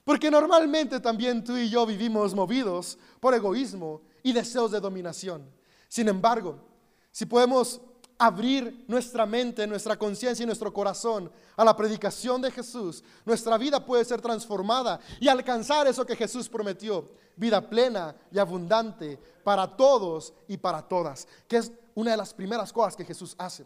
porque 0.02 0.28
normalmente 0.28 0.98
también 0.98 1.44
tú 1.44 1.56
y 1.56 1.70
yo 1.70 1.86
vivimos 1.86 2.34
movidos 2.34 2.98
por 3.20 3.32
egoísmo 3.32 4.02
y 4.24 4.32
deseos 4.32 4.72
de 4.72 4.80
dominación. 4.80 5.48
Sin 5.86 6.08
embargo, 6.08 6.69
si 7.10 7.26
podemos 7.26 7.80
abrir 8.18 8.84
nuestra 8.86 9.24
mente, 9.24 9.66
nuestra 9.66 9.98
conciencia 9.98 10.42
y 10.42 10.46
nuestro 10.46 10.72
corazón 10.72 11.32
a 11.56 11.64
la 11.64 11.74
predicación 11.74 12.42
de 12.42 12.50
Jesús, 12.50 13.02
nuestra 13.24 13.56
vida 13.56 13.84
puede 13.84 14.04
ser 14.04 14.20
transformada 14.20 15.00
y 15.18 15.28
alcanzar 15.28 15.86
eso 15.86 16.04
que 16.04 16.14
Jesús 16.14 16.48
prometió, 16.48 17.08
vida 17.34 17.66
plena 17.66 18.14
y 18.30 18.38
abundante 18.38 19.18
para 19.42 19.74
todos 19.74 20.34
y 20.48 20.58
para 20.58 20.86
todas, 20.86 21.26
que 21.48 21.56
es 21.56 21.72
una 21.94 22.10
de 22.10 22.18
las 22.18 22.34
primeras 22.34 22.72
cosas 22.72 22.94
que 22.94 23.06
Jesús 23.06 23.34
hace. 23.38 23.64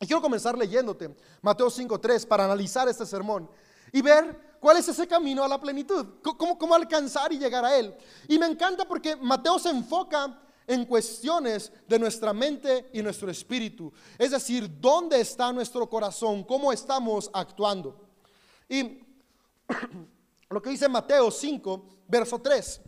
Y 0.00 0.06
quiero 0.06 0.22
comenzar 0.22 0.56
leyéndote 0.56 1.14
Mateo 1.42 1.66
5.3 1.66 2.24
para 2.26 2.44
analizar 2.44 2.88
este 2.88 3.04
sermón 3.04 3.50
y 3.92 4.00
ver 4.00 4.56
cuál 4.60 4.76
es 4.76 4.86
ese 4.88 5.08
camino 5.08 5.42
a 5.42 5.48
la 5.48 5.60
plenitud, 5.60 6.06
cómo, 6.22 6.56
cómo 6.56 6.74
alcanzar 6.74 7.32
y 7.32 7.38
llegar 7.38 7.64
a 7.64 7.76
él. 7.76 7.92
Y 8.28 8.38
me 8.38 8.46
encanta 8.46 8.86
porque 8.86 9.16
Mateo 9.16 9.58
se 9.58 9.70
enfoca 9.70 10.38
en 10.68 10.84
cuestiones 10.84 11.72
de 11.88 11.98
nuestra 11.98 12.32
mente 12.32 12.90
y 12.92 13.02
nuestro 13.02 13.30
espíritu. 13.30 13.92
Es 14.18 14.30
decir, 14.30 14.70
¿dónde 14.80 15.20
está 15.20 15.52
nuestro 15.52 15.88
corazón? 15.88 16.44
¿Cómo 16.44 16.72
estamos 16.72 17.30
actuando? 17.32 18.06
Y 18.68 19.00
lo 20.50 20.62
que 20.62 20.70
dice 20.70 20.88
Mateo 20.88 21.30
5, 21.30 21.86
verso 22.06 22.38
3, 22.38 22.80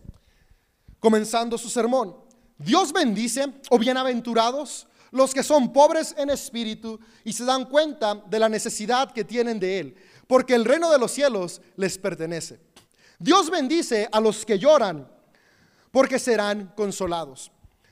comenzando 1.00 1.56
su 1.56 1.70
sermón. 1.70 2.14
Dios 2.58 2.92
bendice 2.92 3.46
o 3.70 3.78
bienaventurados 3.78 4.86
los 5.12 5.32
que 5.34 5.42
son 5.42 5.72
pobres 5.72 6.14
en 6.18 6.30
espíritu 6.30 7.00
y 7.24 7.32
se 7.32 7.44
dan 7.44 7.64
cuenta 7.64 8.14
de 8.14 8.38
la 8.38 8.48
necesidad 8.48 9.10
que 9.12 9.24
tienen 9.24 9.58
de 9.58 9.80
Él, 9.80 9.96
porque 10.26 10.54
el 10.54 10.64
reino 10.64 10.90
de 10.90 10.98
los 10.98 11.10
cielos 11.10 11.60
les 11.76 11.98
pertenece. 11.98 12.60
Dios 13.18 13.50
bendice 13.50 14.08
a 14.12 14.20
los 14.20 14.44
que 14.44 14.58
lloran, 14.58 15.10
porque 15.90 16.18
serán 16.18 16.72
consolados. 16.76 17.50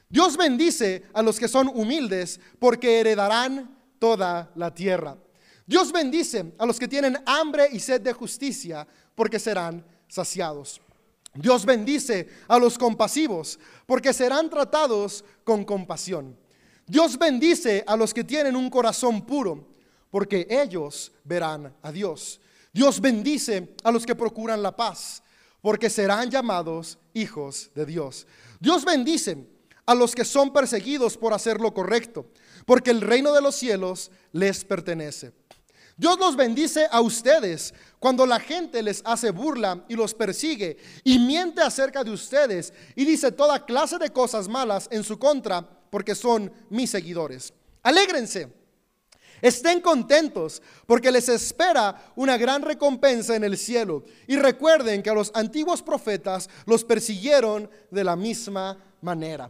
Dios 0.09 0.37
bendice 0.37 1.05
a 1.12 1.23
los 1.23 1.38
que 1.38 1.49
son 1.49 1.69
humildes, 1.69 2.41
porque 2.59 3.00
heredarán 3.00 3.77
toda 3.99 4.50
la 4.55 4.73
tierra. 4.73 5.17
Dios 5.67 5.93
bendice 5.93 6.55
a 6.59 6.65
los 6.65 6.79
que 6.79 6.88
tienen 6.88 7.19
hambre 7.27 7.69
y 7.71 7.79
sed 7.79 8.00
de 8.00 8.12
justicia, 8.15 8.87
porque 9.15 9.38
serán 9.38 9.85
saciados. 10.09 10.81
Dios 11.35 11.67
bendice 11.67 12.29
a 12.49 12.59
los 12.59 12.79
compasivos, 12.79 13.59
porque 13.85 14.15
serán 14.15 14.49
tratados 14.49 15.25
con 15.45 15.65
compasión. 15.65 16.37
Dios 16.87 17.19
bendice 17.19 17.85
a 17.87 17.97
los 17.97 18.15
que 18.15 18.25
tienen 18.25 18.57
un 18.57 18.71
corazón 18.71 19.27
puro, 19.27 19.69
porque 20.11 20.47
ellos 20.49 21.12
verán 21.23 21.75
a 21.83 21.93
Dios. 21.93 22.41
Dios 22.73 22.99
bendice 22.99 23.75
a 23.85 23.91
los 23.91 24.07
que 24.07 24.15
procuran 24.15 24.62
la 24.62 24.75
paz, 24.75 25.23
porque 25.61 25.91
serán 25.91 26.31
llamados 26.31 26.99
hijos 27.12 27.71
de 27.75 27.85
Dios. 27.85 28.27
Dios 28.59 28.87
bendice 28.87 29.58
a 29.88 29.95
los 29.95 30.14
que 30.14 30.26
son 30.26 30.52
perseguidos 30.52 31.16
por 31.16 31.33
hacer 31.33 31.62
lo 31.62 31.73
correcto, 31.73 32.26
porque 32.66 32.90
el 32.90 33.00
reino 33.00 33.33
de 33.33 33.40
los 33.40 33.54
cielos 33.54 34.11
les 34.33 34.62
pertenece. 34.62 35.33
Dios 35.97 36.18
los 36.18 36.37
bendice 36.37 36.87
a 36.90 37.00
ustedes 37.00 37.73
cuando 37.99 38.26
la 38.26 38.38
gente 38.38 38.83
les 38.83 39.00
hace 39.07 39.30
burla 39.30 39.83
y 39.88 39.95
los 39.95 40.12
persigue 40.12 40.76
y 41.04 41.18
miente 41.18 41.62
acerca 41.62 42.04
de 42.04 42.11
ustedes 42.11 42.75
y 42.97 43.07
dice 43.07 43.33
toda 43.33 43.64
clase 43.64 43.97
de 43.97 44.11
cosas 44.11 44.47
malas 44.47 44.88
en 44.90 45.02
su 45.02 45.18
contra 45.18 45.66
porque 45.88 46.14
son 46.14 46.52
mis 46.68 46.90
seguidores. 46.90 47.54
Alégrense. 47.83 48.52
Estén 49.40 49.80
contentos 49.80 50.61
porque 50.87 51.11
les 51.11 51.30
espera 51.30 52.12
una 52.14 52.37
gran 52.37 52.61
recompensa 52.61 53.37
en 53.37 53.45
el 53.45 53.57
cielo. 53.57 54.04
Y 54.26 54.37
recuerden 54.37 55.02
que 55.02 55.11
a 55.11 55.14
los 55.14 55.30
antiguos 55.35 55.80
profetas 55.80 56.50
los 56.66 56.85
persiguieron 56.85 57.71
de 57.90 58.04
la 58.04 58.16
misma 58.16 58.76
manera. 59.00 59.49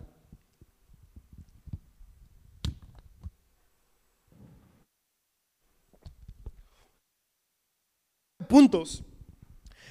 Puntos. 8.49 9.03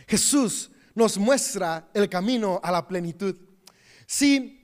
Jesús 0.07 0.71
nos 0.95 1.17
muestra 1.17 1.89
el 1.93 2.09
camino 2.09 2.59
a 2.63 2.71
la 2.71 2.87
plenitud. 2.87 3.35
Si 4.05 4.57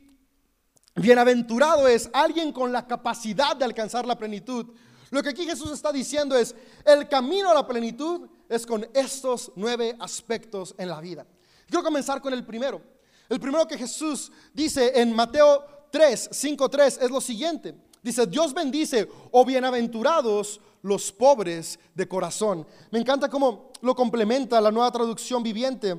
Bienaventurado 0.95 1.87
es 1.87 2.09
alguien 2.13 2.51
con 2.51 2.71
la 2.71 2.85
capacidad 2.85 3.55
de 3.55 3.65
alcanzar 3.65 4.05
la 4.05 4.17
plenitud. 4.17 4.75
Lo 5.09 5.23
que 5.23 5.29
aquí 5.29 5.45
Jesús 5.45 5.71
está 5.71 5.91
diciendo 5.91 6.37
es, 6.37 6.55
el 6.85 7.07
camino 7.07 7.49
a 7.49 7.53
la 7.53 7.67
plenitud 7.67 8.27
es 8.47 8.65
con 8.65 8.87
estos 8.93 9.51
nueve 9.55 9.95
aspectos 9.99 10.75
en 10.77 10.89
la 10.89 11.01
vida. 11.01 11.25
Quiero 11.67 11.83
comenzar 11.83 12.21
con 12.21 12.33
el 12.33 12.45
primero. 12.45 12.81
El 13.27 13.39
primero 13.39 13.67
que 13.67 13.77
Jesús 13.77 14.31
dice 14.53 14.99
en 14.99 15.15
Mateo 15.15 15.65
3, 15.91 16.29
5, 16.31 16.69
3 16.69 16.99
es 17.01 17.09
lo 17.09 17.21
siguiente. 17.21 17.75
Dice, 18.03 18.27
Dios 18.27 18.53
bendice 18.53 19.03
o 19.31 19.41
oh 19.41 19.45
bienaventurados 19.45 20.59
los 20.81 21.11
pobres 21.11 21.79
de 21.95 22.05
corazón. 22.05 22.67
Me 22.91 22.99
encanta 22.99 23.29
cómo 23.29 23.71
lo 23.81 23.95
complementa 23.95 24.59
la 24.59 24.71
nueva 24.71 24.91
traducción 24.91 25.41
viviente 25.41 25.95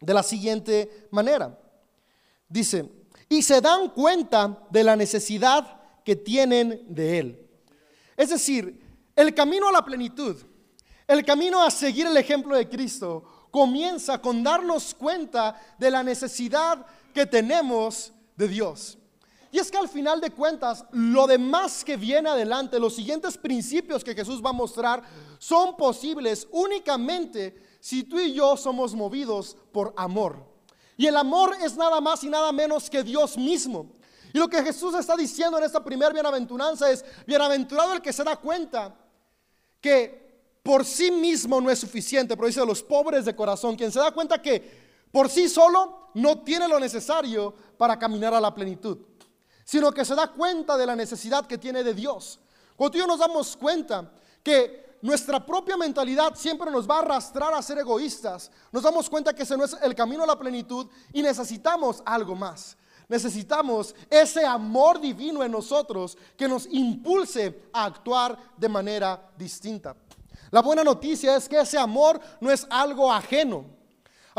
de 0.00 0.14
la 0.14 0.24
siguiente 0.24 1.06
manera. 1.12 1.56
Dice, 2.48 2.90
y 3.28 3.42
se 3.42 3.60
dan 3.60 3.90
cuenta 3.90 4.66
de 4.70 4.82
la 4.82 4.96
necesidad 4.96 5.80
que 6.04 6.16
tienen 6.16 6.84
de 6.88 7.18
Él. 7.20 7.48
Es 8.16 8.30
decir, 8.30 8.82
el 9.14 9.32
camino 9.32 9.68
a 9.68 9.72
la 9.72 9.84
plenitud, 9.84 10.36
el 11.06 11.24
camino 11.24 11.62
a 11.62 11.70
seguir 11.70 12.08
el 12.08 12.16
ejemplo 12.16 12.56
de 12.56 12.68
Cristo, 12.68 13.48
comienza 13.52 14.20
con 14.20 14.42
darnos 14.42 14.94
cuenta 14.94 15.54
de 15.78 15.92
la 15.92 16.02
necesidad 16.02 16.84
que 17.14 17.24
tenemos 17.24 18.12
de 18.36 18.48
Dios. 18.48 18.98
Y 19.52 19.58
es 19.58 19.70
que 19.70 19.78
al 19.78 19.88
final 19.88 20.20
de 20.20 20.30
cuentas, 20.30 20.84
lo 20.92 21.26
demás 21.26 21.84
que 21.84 21.96
viene 21.96 22.28
adelante, 22.28 22.78
los 22.78 22.94
siguientes 22.94 23.36
principios 23.36 24.04
que 24.04 24.14
Jesús 24.14 24.42
va 24.44 24.50
a 24.50 24.54
mostrar, 24.54 25.02
son 25.38 25.76
posibles 25.76 26.46
únicamente 26.52 27.78
si 27.80 28.04
tú 28.04 28.18
y 28.20 28.32
yo 28.32 28.56
somos 28.56 28.94
movidos 28.94 29.56
por 29.72 29.92
amor. 29.96 30.36
Y 30.96 31.06
el 31.06 31.16
amor 31.16 31.56
es 31.62 31.76
nada 31.76 32.00
más 32.00 32.22
y 32.22 32.28
nada 32.28 32.52
menos 32.52 32.88
que 32.88 33.02
Dios 33.02 33.36
mismo. 33.36 33.90
Y 34.32 34.38
lo 34.38 34.48
que 34.48 34.62
Jesús 34.62 34.94
está 34.94 35.16
diciendo 35.16 35.58
en 35.58 35.64
esta 35.64 35.82
primera 35.82 36.12
bienaventuranza 36.12 36.90
es, 36.90 37.04
bienaventurado 37.26 37.94
el 37.94 38.02
que 38.02 38.12
se 38.12 38.22
da 38.22 38.36
cuenta 38.36 38.94
que 39.80 40.30
por 40.62 40.84
sí 40.84 41.10
mismo 41.10 41.60
no 41.60 41.70
es 41.70 41.78
suficiente, 41.78 42.36
pero 42.36 42.46
dice 42.46 42.64
los 42.64 42.82
pobres 42.82 43.24
de 43.24 43.34
corazón, 43.34 43.76
quien 43.76 43.90
se 43.90 43.98
da 43.98 44.12
cuenta 44.12 44.40
que 44.40 44.90
por 45.10 45.28
sí 45.28 45.48
solo 45.48 46.10
no 46.14 46.42
tiene 46.42 46.68
lo 46.68 46.78
necesario 46.78 47.54
para 47.76 47.98
caminar 47.98 48.34
a 48.34 48.40
la 48.40 48.54
plenitud, 48.54 48.98
sino 49.70 49.92
que 49.92 50.04
se 50.04 50.16
da 50.16 50.26
cuenta 50.26 50.76
de 50.76 50.84
la 50.84 50.96
necesidad 50.96 51.46
que 51.46 51.56
tiene 51.56 51.84
de 51.84 51.94
Dios. 51.94 52.40
Cuando 52.74 52.90
tú 52.90 52.98
y 52.98 53.02
yo 53.02 53.06
nos 53.06 53.20
damos 53.20 53.56
cuenta 53.56 54.10
que 54.42 54.96
nuestra 55.00 55.46
propia 55.46 55.76
mentalidad 55.76 56.34
siempre 56.34 56.72
nos 56.72 56.90
va 56.90 56.96
a 56.96 57.02
arrastrar 57.02 57.54
a 57.54 57.62
ser 57.62 57.78
egoístas. 57.78 58.50
Nos 58.72 58.82
damos 58.82 59.08
cuenta 59.08 59.32
que 59.32 59.44
ese 59.44 59.56
no 59.56 59.62
es 59.62 59.76
el 59.80 59.94
camino 59.94 60.24
a 60.24 60.26
la 60.26 60.36
plenitud 60.36 60.88
y 61.12 61.22
necesitamos 61.22 62.02
algo 62.04 62.34
más. 62.34 62.76
Necesitamos 63.06 63.94
ese 64.10 64.44
amor 64.44 65.00
divino 65.00 65.44
en 65.44 65.52
nosotros 65.52 66.18
que 66.36 66.48
nos 66.48 66.66
impulse 66.66 67.62
a 67.72 67.84
actuar 67.84 68.36
de 68.56 68.68
manera 68.68 69.30
distinta. 69.38 69.94
La 70.50 70.62
buena 70.62 70.82
noticia 70.82 71.36
es 71.36 71.48
que 71.48 71.60
ese 71.60 71.78
amor 71.78 72.20
no 72.40 72.50
es 72.50 72.66
algo 72.70 73.12
ajeno. 73.12 73.66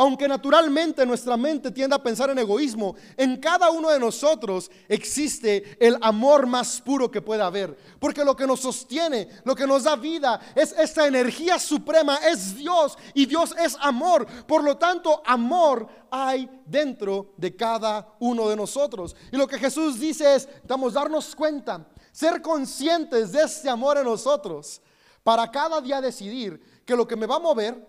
Aunque 0.01 0.27
naturalmente 0.27 1.05
nuestra 1.05 1.37
mente 1.37 1.69
tiende 1.69 1.95
a 1.95 2.01
pensar 2.01 2.31
en 2.31 2.39
egoísmo, 2.39 2.95
en 3.15 3.37
cada 3.37 3.69
uno 3.69 3.91
de 3.91 3.99
nosotros 3.99 4.71
existe 4.87 5.77
el 5.79 5.95
amor 6.01 6.47
más 6.47 6.81
puro 6.81 7.11
que 7.11 7.21
pueda 7.21 7.45
haber. 7.45 7.77
Porque 7.99 8.25
lo 8.25 8.35
que 8.35 8.47
nos 8.47 8.61
sostiene, 8.61 9.27
lo 9.43 9.53
que 9.53 9.67
nos 9.67 9.83
da 9.83 9.95
vida, 9.95 10.41
es 10.55 10.73
esta 10.75 11.05
energía 11.05 11.59
suprema, 11.59 12.15
es 12.15 12.55
Dios 12.55 12.97
y 13.13 13.27
Dios 13.27 13.53
es 13.63 13.77
amor. 13.79 14.25
Por 14.47 14.63
lo 14.63 14.75
tanto, 14.75 15.21
amor 15.23 15.87
hay 16.09 16.49
dentro 16.65 17.35
de 17.37 17.55
cada 17.55 18.15
uno 18.21 18.49
de 18.49 18.55
nosotros. 18.55 19.15
Y 19.31 19.37
lo 19.37 19.45
que 19.45 19.59
Jesús 19.59 19.99
dice 19.99 20.33
es, 20.33 20.49
damos 20.63 20.93
darnos 20.93 21.35
cuenta, 21.35 21.85
ser 22.11 22.41
conscientes 22.41 23.33
de 23.33 23.43
este 23.43 23.69
amor 23.69 23.99
en 23.99 24.05
nosotros, 24.05 24.81
para 25.21 25.51
cada 25.51 25.79
día 25.79 26.01
decidir 26.01 26.59
que 26.87 26.95
lo 26.95 27.07
que 27.07 27.15
me 27.15 27.27
va 27.27 27.35
a 27.35 27.39
mover 27.39 27.87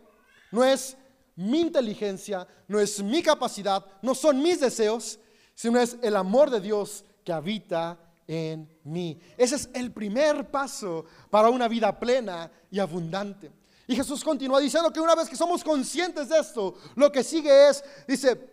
no 0.51 0.63
es 0.63 0.95
mi 1.37 1.61
inteligencia, 1.61 2.47
no 2.69 2.79
es 2.79 3.03
mi 3.03 3.23
capacidad, 3.23 3.85
no 4.03 4.15
son 4.15 4.43
mis 4.43 4.61
deseos, 4.61 5.19
sino 5.55 5.81
es 5.81 5.97
el 6.03 6.17
amor 6.17 6.51
de 6.51 6.61
Dios 6.61 7.05
que 7.25 7.33
habita 7.33 7.99
en 8.27 8.69
mí. 8.85 9.19
Ese 9.37 9.57
es 9.57 9.69
el 9.75 9.93
primer 9.93 10.51
paso 10.51 11.05
para 11.31 11.51
una 11.51 11.69
vida 11.69 11.99
plena 11.99 12.51
y 12.71 12.79
abundante. 12.79 13.51
Y 13.87 13.97
Jesús 13.97 14.23
continúa 14.25 14.61
diciendo 14.61 14.93
que 14.93 15.01
una 15.01 15.15
vez 15.15 15.29
que 15.29 15.37
somos 15.37 15.63
conscientes 15.65 16.29
de 16.29 16.39
esto, 16.39 16.75
lo 16.95 17.11
que 17.11 17.25
sigue 17.25 17.69
es, 17.69 17.85
dice, 18.07 18.53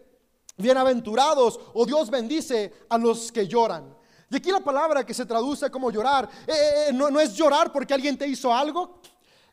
bienaventurados 0.57 1.59
o 1.73 1.85
Dios 1.85 2.09
bendice 2.09 2.73
a 2.89 2.97
los 2.97 3.31
que 3.31 3.47
lloran. 3.47 3.95
Y 4.29 4.35
aquí 4.35 4.51
la 4.51 4.59
palabra 4.59 5.05
que 5.05 5.13
se 5.13 5.25
traduce 5.25 5.71
como 5.71 5.91
llorar, 5.91 6.29
eh, 6.45 6.51
eh, 6.51 6.85
eh, 6.89 6.93
no, 6.93 7.09
no 7.09 7.19
es 7.19 7.33
llorar 7.33 7.71
porque 7.71 7.93
alguien 7.93 8.17
te 8.17 8.27
hizo 8.27 8.53
algo, 8.53 8.99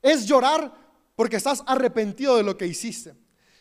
es 0.03 0.27
llorar 0.27 0.86
porque 1.17 1.37
estás 1.37 1.65
arrepentido 1.67 2.37
de 2.37 2.43
lo 2.43 2.57
que 2.57 2.67
hiciste. 2.67 3.15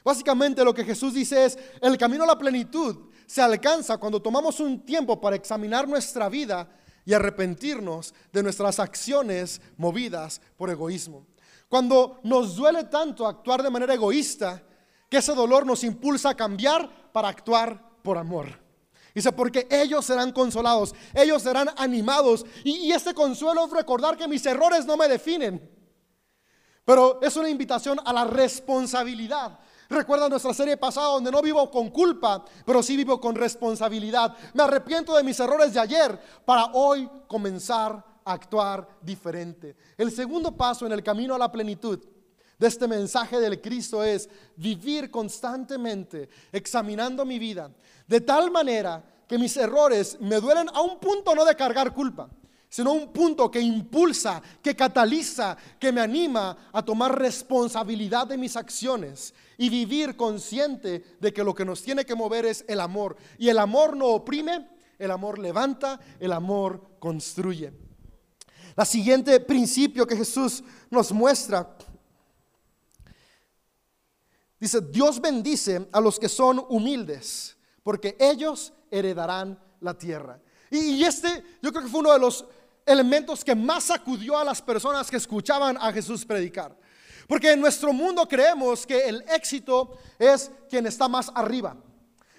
Básicamente 0.04 0.64
lo 0.64 0.74
que 0.74 0.84
Jesús 0.84 1.16
dice 1.16 1.46
es, 1.46 1.58
el 1.82 1.98
camino 1.98 2.26
a 2.26 2.28
la 2.28 2.38
plenitud 2.38 3.10
se 3.26 3.42
alcanza 3.42 3.98
cuando 3.98 4.22
tomamos 4.22 4.60
un 4.60 4.86
tiempo 4.86 5.20
para 5.20 5.36
examinar 5.36 5.88
nuestra 5.88 6.30
vida 6.30 6.70
y 7.06 7.14
arrepentirnos 7.14 8.14
de 8.32 8.44
nuestras 8.44 8.80
acciones 8.80 9.62
movidas 9.78 10.42
por 10.58 10.70
egoísmo. 10.70 11.26
Cuando 11.70 12.20
nos 12.24 12.56
duele 12.56 12.84
tanto 12.84 13.26
actuar 13.26 13.64
de 13.64 13.72
manera 13.72 13.96
egoísta, 13.96 14.62
que 15.10 15.18
ese 15.18 15.34
dolor 15.34 15.66
nos 15.66 15.84
impulsa 15.84 16.32
a 16.32 16.36
cambiar 16.36 17.12
para 17.12 17.30
actuar 17.30 18.00
por 18.04 18.18
amor. 18.18 18.60
Dice, 19.14 19.32
porque 19.32 19.68
ellos 19.72 20.06
serán 20.06 20.34
consolados, 20.34 20.94
ellos 21.14 21.42
serán 21.42 21.70
animados. 21.78 22.46
Y, 22.64 22.88
y 22.88 22.92
este 22.92 23.14
consuelo 23.14 23.66
es 23.66 23.72
recordar 23.72 24.18
que 24.18 24.28
mis 24.28 24.46
errores 24.46 24.86
no 24.86 24.98
me 24.98 25.08
definen. 25.08 25.75
Pero 26.86 27.20
es 27.22 27.36
una 27.36 27.50
invitación 27.50 28.00
a 28.06 28.14
la 28.14 28.24
responsabilidad. 28.24 29.60
Recuerda 29.90 30.30
nuestra 30.30 30.54
serie 30.54 30.78
pasada 30.78 31.08
donde 31.08 31.32
no 31.32 31.42
vivo 31.42 31.70
con 31.70 31.90
culpa, 31.90 32.46
pero 32.66 32.82
sí 32.82 32.96
vivo 32.96 33.20
con 33.20 33.36
responsabilidad. 33.36 34.36
Me 34.54 34.64
arrepiento 34.64 35.16
de 35.16 35.24
mis 35.24 35.40
errores 35.40 35.74
de 35.74 35.80
ayer 35.80 36.20
para 36.46 36.66
hoy 36.74 37.10
comenzar 37.28 38.04
a 38.24 38.34
actuar 38.34 38.88
diferente. 39.02 39.76
El 39.98 40.12
segundo 40.12 40.56
paso 40.56 40.86
en 40.86 40.92
el 40.92 41.04
camino 41.04 41.36
a 41.36 41.40
la 41.40 41.52
plenitud 41.52 42.00
de 42.58 42.68
este 42.68 42.88
mensaje 42.88 43.40
del 43.40 43.62
Cristo 43.62 44.04
es 44.04 44.30
vivir 44.56 45.12
constantemente 45.12 46.30
examinando 46.52 47.26
mi 47.26 47.38
vida 47.38 47.70
de 48.08 48.22
tal 48.22 48.52
manera 48.52 49.04
que 49.28 49.38
mis 49.38 49.56
errores 49.58 50.18
me 50.20 50.40
duelen 50.40 50.70
a 50.74 50.82
un 50.82 51.00
punto 51.00 51.34
no 51.34 51.46
de 51.46 51.56
cargar 51.56 51.94
culpa, 51.94 52.30
sino 52.70 52.94
un 52.94 53.14
punto 53.14 53.50
que 53.50 53.60
impulsa, 53.60 54.42
que 54.62 54.76
cataliza, 54.76 55.56
que 55.80 55.92
me 55.92 56.02
anima 56.02 56.70
a 56.74 56.84
tomar 56.84 57.18
responsabilidad 57.18 58.28
de 58.28 58.38
mis 58.38 58.56
acciones 58.56 59.34
y 59.58 59.70
vivir 59.70 60.18
consciente 60.18 61.18
de 61.20 61.34
que 61.34 61.44
lo 61.44 61.56
que 61.56 61.66
nos 61.66 61.82
tiene 61.82 62.06
que 62.06 62.16
mover 62.16 62.46
es 62.46 62.66
el 62.68 62.82
amor. 62.82 63.16
Y 63.38 63.50
el 63.50 63.60
amor 63.60 63.96
no 63.96 64.08
oprime, 64.08 64.68
el 65.00 65.12
amor 65.12 65.40
levanta, 65.40 66.00
el 66.20 66.32
amor 66.32 66.98
construye. 67.00 67.72
La 68.76 68.84
siguiente 68.84 69.40
principio 69.40 70.06
que 70.06 70.18
Jesús 70.18 70.64
nos 70.90 71.12
muestra 71.14 71.78
dice, 74.60 74.82
Dios 74.82 75.22
bendice 75.22 75.88
a 75.92 76.02
los 76.02 76.20
que 76.20 76.28
son 76.28 76.66
humildes, 76.68 77.56
porque 77.84 78.18
ellos 78.20 78.74
heredarán 78.92 79.60
la 79.80 79.98
tierra. 79.98 80.42
Y, 80.72 81.04
este 81.04 81.44
yo 81.62 81.72
creo 81.72 81.84
que 81.84 81.90
fue 81.90 82.00
uno 82.00 82.14
de 82.14 82.20
los 82.20 82.46
elementos 82.86 83.44
que 83.44 83.56
más 83.56 83.86
sacudió 83.86 84.38
a 84.38 84.44
las 84.44 84.62
personas 84.62 85.10
que 85.10 85.18
escuchaban 85.18 85.78
a 85.80 85.92
Jesús 85.92 86.26
predicar. 86.26 86.76
Porque 87.28 87.52
en 87.52 87.62
nuestro 87.62 87.92
mundo 87.92 88.28
creemos 88.28 88.86
que 88.86 89.08
el 89.08 89.24
éxito 89.34 89.98
es 90.20 90.52
quien 90.70 90.86
está 90.86 91.08
más 91.08 91.32
arriba. 91.34 91.76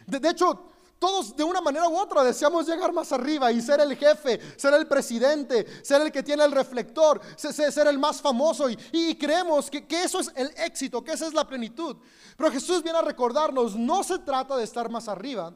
De, 0.07 0.29
hecho, 0.29 0.71
todos 1.01 1.37
de 1.37 1.43
una 1.43 1.61
manera 1.61 1.89
u 1.89 1.97
otra 1.97 2.23
deseamos 2.23 2.69
llegar 2.69 2.93
más 2.93 3.11
arriba 3.11 3.51
y 3.51 3.61
ser 3.61 3.81
el 3.81 3.97
jefe, 3.97 4.41
ser 4.57 4.75
el 4.75 4.87
presidente, 4.87 5.67
ser 5.83 6.03
el 6.03 6.13
que 6.13 6.23
tiene 6.23 6.45
el 6.45 6.53
reflector, 6.53 7.21
ser, 7.37 7.89
el 7.89 7.99
más 7.99 8.21
famoso. 8.21 8.69
Y, 8.93 9.17
creemos 9.17 9.69
que, 9.69 9.85
que, 9.87 10.05
eso 10.05 10.21
es 10.21 10.31
el 10.37 10.53
éxito, 10.59 11.03
que 11.03 11.13
esa 11.13 11.27
es 11.27 11.35
la 11.35 11.47
plenitud. 11.47 11.97
Pero 12.37 12.53
Jesús 12.53 12.85
viene 12.85 12.99
a 12.99 13.03
recordarnos, 13.03 13.75
no 13.75 14.05
se 14.05 14.21
trata 14.21 14.57
de 14.57 14.63
estar 14.63 14.89
más 14.89 15.09
arriba, 15.09 15.53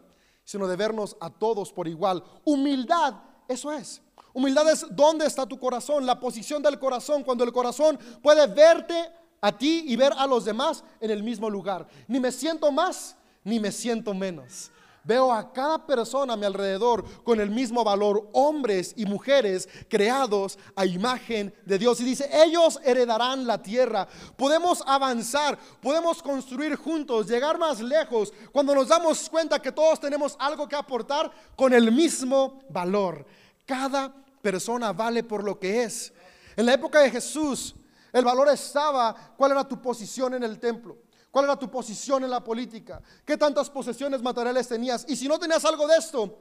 sino 0.51 0.67
de 0.67 0.75
vernos 0.75 1.17
a 1.21 1.31
todos 1.31 1.73
por 1.73 1.87
igual. 1.87 2.25
Humildad, 2.45 3.15
eso 3.47 3.71
es. 3.71 4.03
Humildad 4.33 4.69
es 4.69 4.85
dónde 4.91 5.25
está 5.25 5.47
tu 5.47 5.61
corazón, 5.61 6.05
la 6.05 6.19
posición 6.19 6.61
del 6.61 6.77
corazón, 6.77 7.23
cuando 7.23 7.45
el 7.45 7.53
corazón 7.53 7.97
puede 8.21 8.49
verte 8.49 9.13
a 9.41 9.57
ti 9.57 9.85
y 9.87 9.95
ver 9.95 10.13
a 10.17 10.27
los 10.27 10.45
demás 10.45 10.83
en 11.01 11.13
el 11.13 11.23
mismo 11.23 11.49
lugar. 11.49 11.87
Ni 12.09 12.19
me 12.19 12.33
siento 12.33 12.73
más, 12.73 13.17
ni 13.45 13.61
me 13.61 13.71
siento 13.71 14.13
menos. 14.13 14.73
Veo 15.11 15.33
a 15.33 15.53
cada 15.53 15.85
persona 15.85 16.35
a 16.35 16.37
mi 16.37 16.47
alrededor 16.47 17.05
con 17.25 17.41
el 17.41 17.51
mismo 17.51 17.83
valor, 17.83 18.31
hombres 18.33 18.95
y 18.97 19.07
mujeres 19.07 19.69
creados 19.89 20.57
a 20.77 20.87
imagen 20.87 21.53
de 21.67 21.81
Dios. 21.81 21.99
Y 21.99 22.05
dice, 22.05 22.31
ellos 22.33 22.79
heredarán 22.85 23.45
la 23.45 23.61
tierra. 23.61 24.07
Podemos 24.37 24.85
avanzar, 24.87 25.59
podemos 25.83 26.23
construir 26.23 26.77
juntos, 26.77 27.27
llegar 27.27 27.59
más 27.59 27.81
lejos 27.81 28.33
cuando 28.53 28.73
nos 28.73 28.87
damos 28.87 29.29
cuenta 29.29 29.61
que 29.61 29.73
todos 29.73 29.99
tenemos 29.99 30.37
algo 30.39 30.69
que 30.69 30.77
aportar 30.77 31.29
con 31.57 31.75
el 31.75 31.91
mismo 31.91 32.61
valor. 32.69 33.27
Cada 33.67 34.15
persona 34.41 34.93
vale 34.93 35.25
por 35.25 35.43
lo 35.43 35.59
que 35.59 35.83
es. 35.83 36.13
En 36.55 36.67
la 36.67 36.75
época 36.75 37.01
de 37.01 37.11
Jesús, 37.11 37.75
el 38.13 38.25
valor 38.25 38.49
estaba 38.49 39.35
cuál 39.37 39.51
era 39.51 39.67
tu 39.67 39.83
posición 39.83 40.35
en 40.35 40.45
el 40.45 40.61
templo, 40.61 40.99
cuál 41.31 41.45
era 41.47 41.57
tu 41.57 41.71
posición 41.71 42.25
en 42.25 42.31
la 42.31 42.43
política, 42.43 43.03
qué 43.25 43.37
tantas 43.37 43.71
posesiones 43.71 44.23
materiales 44.23 44.69
tenías. 44.69 45.05
Y 45.09 45.17
si 45.17 45.29
no 45.29 45.39
tenías 45.39 45.65
algo 45.65 45.87
de 45.87 45.97
esto, 45.97 46.39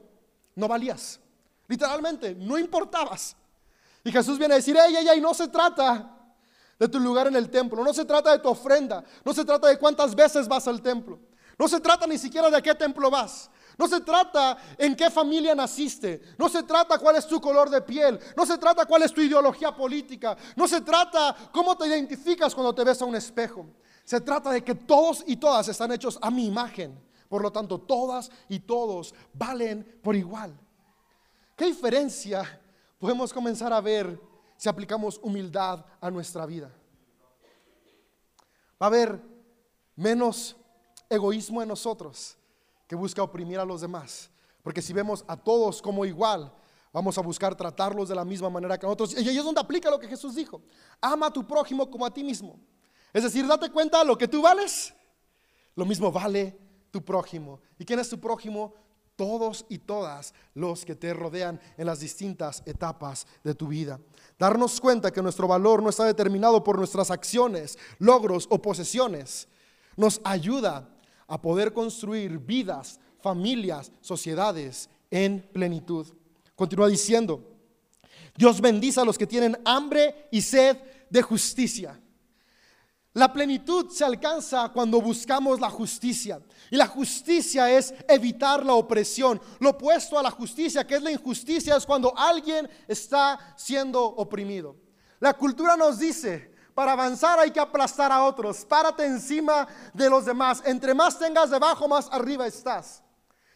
no 0.54 0.68
valías. 0.68 1.20
Literalmente, 1.68 2.34
no 2.34 2.58
importabas. 2.58 3.36
Y 4.02 4.10
Jesús 4.10 4.38
viene 4.38 4.54
a 4.54 4.56
decir, 4.56 4.76
ey, 4.76 4.96
ey, 4.96 5.08
ey, 5.08 5.20
no 5.20 5.34
se 5.34 5.48
trata 5.48 6.16
de 6.78 6.88
tu 6.88 6.98
lugar 6.98 7.26
en 7.26 7.36
el 7.36 7.50
templo, 7.50 7.84
no 7.84 7.92
se 7.92 8.04
trata 8.04 8.32
de 8.32 8.38
tu 8.38 8.48
ofrenda, 8.48 9.04
no 9.24 9.34
se 9.34 9.44
trata 9.44 9.68
de 9.68 9.78
cuántas 9.78 10.14
veces 10.14 10.48
vas 10.48 10.66
al 10.66 10.80
templo, 10.80 11.20
no 11.58 11.68
se 11.68 11.78
trata 11.78 12.06
ni 12.06 12.16
siquiera 12.16 12.50
de 12.50 12.62
qué 12.62 12.74
templo 12.74 13.10
vas. 13.10 13.50
No 13.80 13.88
se 13.88 14.00
trata 14.00 14.58
en 14.76 14.94
qué 14.94 15.10
familia 15.10 15.54
naciste. 15.54 16.20
No 16.36 16.50
se 16.50 16.64
trata 16.64 16.98
cuál 16.98 17.16
es 17.16 17.26
tu 17.26 17.40
color 17.40 17.70
de 17.70 17.80
piel. 17.80 18.20
No 18.36 18.44
se 18.44 18.58
trata 18.58 18.84
cuál 18.84 19.04
es 19.04 19.12
tu 19.12 19.22
ideología 19.22 19.74
política. 19.74 20.36
No 20.54 20.68
se 20.68 20.82
trata 20.82 21.34
cómo 21.50 21.74
te 21.78 21.86
identificas 21.86 22.54
cuando 22.54 22.74
te 22.74 22.84
ves 22.84 23.00
a 23.00 23.06
un 23.06 23.16
espejo. 23.16 23.66
Se 24.04 24.20
trata 24.20 24.50
de 24.50 24.62
que 24.62 24.74
todos 24.74 25.24
y 25.26 25.36
todas 25.36 25.68
están 25.68 25.92
hechos 25.92 26.18
a 26.20 26.30
mi 26.30 26.46
imagen. 26.46 27.00
Por 27.28 27.42
lo 27.42 27.52
tanto, 27.52 27.78
todas 27.78 28.30
y 28.48 28.58
todos 28.60 29.14
valen 29.32 30.00
por 30.02 30.16
igual. 30.16 30.58
¿Qué 31.56 31.66
diferencia 31.66 32.60
podemos 32.98 33.32
comenzar 33.32 33.72
a 33.72 33.80
ver 33.80 34.20
si 34.56 34.68
aplicamos 34.68 35.18
humildad 35.22 35.84
a 36.00 36.10
nuestra 36.10 36.44
vida? 36.44 36.72
Va 38.82 38.86
a 38.86 38.88
haber 38.88 39.20
menos 39.94 40.56
egoísmo 41.08 41.62
en 41.62 41.68
nosotros 41.68 42.36
que 42.88 42.96
busca 42.96 43.22
oprimir 43.22 43.58
a 43.58 43.64
los 43.64 43.82
demás. 43.82 44.30
Porque 44.62 44.82
si 44.82 44.92
vemos 44.92 45.24
a 45.28 45.36
todos 45.36 45.80
como 45.80 46.04
igual, 46.04 46.52
vamos 46.92 47.16
a 47.18 47.20
buscar 47.20 47.54
tratarlos 47.54 48.08
de 48.08 48.14
la 48.14 48.24
misma 48.24 48.50
manera 48.50 48.78
que 48.78 48.86
nosotros. 48.86 49.14
Y 49.20 49.28
ahí 49.28 49.38
es 49.38 49.44
donde 49.44 49.60
aplica 49.60 49.90
lo 49.90 49.98
que 49.98 50.08
Jesús 50.08 50.34
dijo. 50.34 50.62
Ama 51.00 51.26
a 51.26 51.32
tu 51.32 51.46
prójimo 51.46 51.90
como 51.90 52.04
a 52.04 52.10
ti 52.12 52.24
mismo. 52.24 52.58
Es 53.12 53.22
decir, 53.22 53.46
date 53.46 53.70
cuenta 53.70 54.04
lo 54.04 54.16
que 54.16 54.28
tú 54.28 54.42
vales, 54.42 54.94
lo 55.74 55.84
mismo 55.84 56.12
vale 56.12 56.56
tu 56.90 57.04
prójimo. 57.04 57.60
¿Y 57.78 57.84
quién 57.84 57.98
es 57.98 58.08
tu 58.08 58.20
prójimo? 58.20 58.74
Todos 59.16 59.66
y 59.68 59.78
todas 59.78 60.32
los 60.54 60.84
que 60.84 60.94
te 60.94 61.12
rodean 61.12 61.60
en 61.76 61.86
las 61.86 62.00
distintas 62.00 62.62
etapas 62.66 63.26
de 63.44 63.54
tu 63.54 63.68
vida. 63.68 64.00
Darnos 64.38 64.80
cuenta 64.80 65.12
que 65.12 65.22
nuestro 65.22 65.46
valor 65.46 65.82
no 65.82 65.90
está 65.90 66.04
determinado 66.04 66.64
por 66.64 66.78
nuestras 66.78 67.10
acciones, 67.10 67.78
logros 67.98 68.46
o 68.50 68.62
posesiones, 68.62 69.48
nos 69.96 70.20
ayuda 70.24 70.88
a 71.26 71.40
poder 71.40 71.72
construir 71.72 72.38
vidas, 72.38 72.98
familias, 73.20 73.92
sociedades 74.00 74.88
en 75.10 75.42
plenitud. 75.52 76.06
Continúa 76.56 76.88
diciendo, 76.88 77.42
Dios 78.36 78.60
bendice 78.60 79.00
a 79.00 79.04
los 79.04 79.18
que 79.18 79.26
tienen 79.26 79.58
hambre 79.64 80.28
y 80.30 80.40
sed 80.40 80.78
de 81.10 81.22
justicia. 81.22 82.00
La 83.12 83.32
plenitud 83.32 83.90
se 83.90 84.04
alcanza 84.04 84.68
cuando 84.68 85.00
buscamos 85.00 85.58
la 85.58 85.68
justicia. 85.68 86.40
Y 86.70 86.76
la 86.76 86.86
justicia 86.86 87.68
es 87.70 87.92
evitar 88.08 88.64
la 88.64 88.74
opresión. 88.74 89.40
Lo 89.58 89.70
opuesto 89.70 90.16
a 90.18 90.22
la 90.22 90.30
justicia, 90.30 90.86
que 90.86 90.94
es 90.94 91.02
la 91.02 91.10
injusticia, 91.10 91.76
es 91.76 91.84
cuando 91.84 92.16
alguien 92.16 92.70
está 92.86 93.54
siendo 93.56 94.04
oprimido. 94.04 94.76
La 95.18 95.34
cultura 95.34 95.76
nos 95.76 95.98
dice, 95.98 96.54
para 96.72 96.92
avanzar 96.92 97.40
hay 97.40 97.50
que 97.50 97.58
aplastar 97.58 98.12
a 98.12 98.22
otros. 98.22 98.64
Párate 98.64 99.04
encima 99.04 99.66
de 99.92 100.08
los 100.08 100.24
demás. 100.24 100.62
Entre 100.64 100.94
más 100.94 101.18
tengas 101.18 101.50
debajo, 101.50 101.88
más 101.88 102.08
arriba 102.12 102.46
estás. 102.46 103.02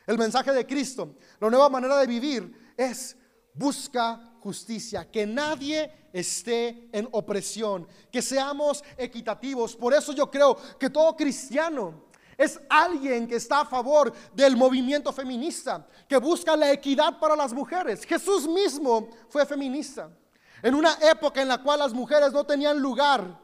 El 0.06 0.18
mensaje 0.18 0.52
de 0.52 0.66
Cristo, 0.66 1.14
la 1.40 1.48
nueva 1.48 1.68
manera 1.68 1.96
de 1.96 2.06
vivir 2.06 2.74
es 2.76 3.16
busca 3.54 4.20
justicia, 4.40 5.10
que 5.10 5.26
nadie 5.26 5.90
esté 6.12 6.88
en 6.92 7.08
opresión, 7.12 7.88
que 8.12 8.20
seamos 8.20 8.84
equitativos. 8.98 9.74
Por 9.74 9.94
eso 9.94 10.12
yo 10.12 10.30
creo 10.30 10.56
que 10.78 10.90
todo 10.90 11.16
cristiano 11.16 12.04
es 12.36 12.60
alguien 12.68 13.26
que 13.26 13.36
está 13.36 13.60
a 13.60 13.66
favor 13.66 14.12
del 14.34 14.56
movimiento 14.56 15.12
feminista, 15.12 15.86
que 16.08 16.16
busca 16.16 16.56
la 16.56 16.72
equidad 16.72 17.18
para 17.18 17.36
las 17.36 17.52
mujeres. 17.52 18.04
Jesús 18.04 18.46
mismo 18.48 19.08
fue 19.28 19.46
feminista. 19.46 20.10
En 20.62 20.74
una 20.74 20.98
época 21.00 21.40
en 21.42 21.48
la 21.48 21.62
cual 21.62 21.78
las 21.78 21.92
mujeres 21.92 22.32
no 22.32 22.44
tenían 22.44 22.78
lugar, 22.78 23.40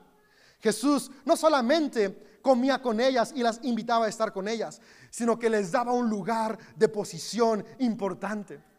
Jesús 0.60 1.10
no 1.24 1.36
solamente 1.36 2.38
comía 2.42 2.80
con 2.80 3.00
ellas 3.00 3.32
y 3.34 3.42
las 3.42 3.60
invitaba 3.62 4.06
a 4.06 4.08
estar 4.08 4.32
con 4.32 4.48
ellas, 4.48 4.80
sino 5.10 5.38
que 5.38 5.50
les 5.50 5.70
daba 5.70 5.92
un 5.92 6.08
lugar 6.08 6.58
de 6.76 6.88
posición 6.88 7.64
importante. 7.78 8.69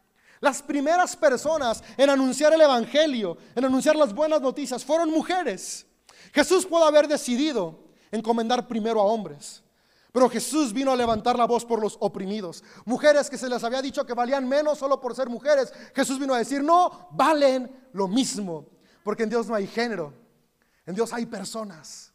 Las 0.41 0.61
primeras 0.61 1.15
personas 1.15 1.83
en 1.95 2.09
anunciar 2.09 2.51
el 2.51 2.61
Evangelio, 2.61 3.37
en 3.55 3.63
anunciar 3.63 3.95
las 3.95 4.13
buenas 4.13 4.41
noticias, 4.41 4.83
fueron 4.83 5.11
mujeres. 5.11 5.85
Jesús 6.33 6.65
pudo 6.65 6.83
haber 6.83 7.07
decidido 7.07 7.79
encomendar 8.11 8.67
primero 8.67 8.99
a 8.99 9.05
hombres. 9.05 9.63
Pero 10.11 10.29
Jesús 10.29 10.73
vino 10.73 10.91
a 10.91 10.95
levantar 10.95 11.37
la 11.37 11.45
voz 11.45 11.63
por 11.63 11.79
los 11.79 11.95
oprimidos. 12.01 12.63
Mujeres 12.85 13.29
que 13.29 13.37
se 13.37 13.47
les 13.47 13.63
había 13.63 13.81
dicho 13.81 14.05
que 14.05 14.13
valían 14.13 14.47
menos 14.47 14.79
solo 14.79 14.99
por 14.99 15.15
ser 15.15 15.29
mujeres. 15.29 15.71
Jesús 15.95 16.19
vino 16.19 16.33
a 16.33 16.39
decir, 16.39 16.61
no, 16.61 17.07
valen 17.11 17.89
lo 17.93 18.07
mismo. 18.07 18.65
Porque 19.03 19.23
en 19.23 19.29
Dios 19.29 19.47
no 19.47 19.55
hay 19.55 19.67
género. 19.67 20.13
En 20.85 20.95
Dios 20.95 21.13
hay 21.13 21.27
personas. 21.27 22.10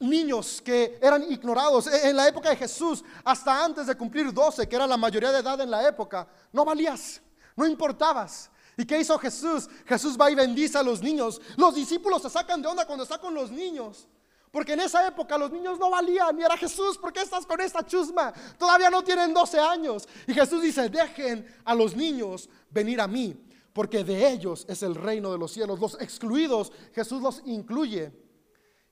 Niños 0.00 0.60
que 0.60 0.98
eran 1.00 1.30
ignorados. 1.30 1.86
E, 1.86 2.08
en 2.08 2.16
la 2.16 2.26
época 2.26 2.50
de 2.50 2.56
Jesús, 2.56 3.04
hasta 3.24 3.64
antes 3.64 3.86
de 3.86 3.94
cumplir 3.94 4.32
12, 4.32 4.68
que 4.68 4.76
era 4.76 4.86
la 4.86 4.96
mayoría 4.96 5.30
de 5.30 5.38
edad 5.38 5.60
en 5.60 5.70
la 5.70 5.86
época, 5.86 6.26
no 6.52 6.64
valías, 6.64 7.20
no 7.54 7.66
importabas. 7.66 8.50
¿Y 8.76 8.84
qué 8.84 8.98
hizo 8.98 9.18
Jesús? 9.18 9.68
Jesús 9.84 10.16
va 10.18 10.30
y 10.30 10.34
bendice 10.34 10.78
a 10.78 10.82
los 10.82 11.02
niños. 11.02 11.40
Los 11.56 11.74
discípulos 11.74 12.22
se 12.22 12.30
sacan 12.30 12.62
de 12.62 12.68
onda 12.68 12.86
cuando 12.86 13.04
está 13.04 13.18
con 13.18 13.34
los 13.34 13.50
niños. 13.50 14.08
Porque 14.50 14.72
en 14.72 14.80
esa 14.80 15.06
época 15.06 15.38
los 15.38 15.50
niños 15.52 15.78
no 15.78 15.90
valían. 15.90 16.38
Y 16.38 16.42
era 16.42 16.56
Jesús, 16.56 16.98
¿por 16.98 17.12
qué 17.12 17.20
estás 17.20 17.46
con 17.46 17.60
esta 17.60 17.84
chusma? 17.84 18.32
Todavía 18.58 18.90
no 18.90 19.02
tienen 19.02 19.32
12 19.32 19.60
años. 19.60 20.08
Y 20.26 20.32
Jesús 20.32 20.62
dice, 20.62 20.88
dejen 20.88 21.46
a 21.64 21.74
los 21.74 21.94
niños 21.94 22.48
venir 22.70 23.00
a 23.00 23.06
mí. 23.06 23.36
Porque 23.72 24.02
de 24.02 24.30
ellos 24.30 24.64
es 24.68 24.82
el 24.82 24.94
reino 24.94 25.30
de 25.30 25.38
los 25.38 25.52
cielos. 25.52 25.78
Los 25.78 26.00
excluidos, 26.00 26.72
Jesús 26.94 27.22
los 27.22 27.42
incluye 27.44 28.12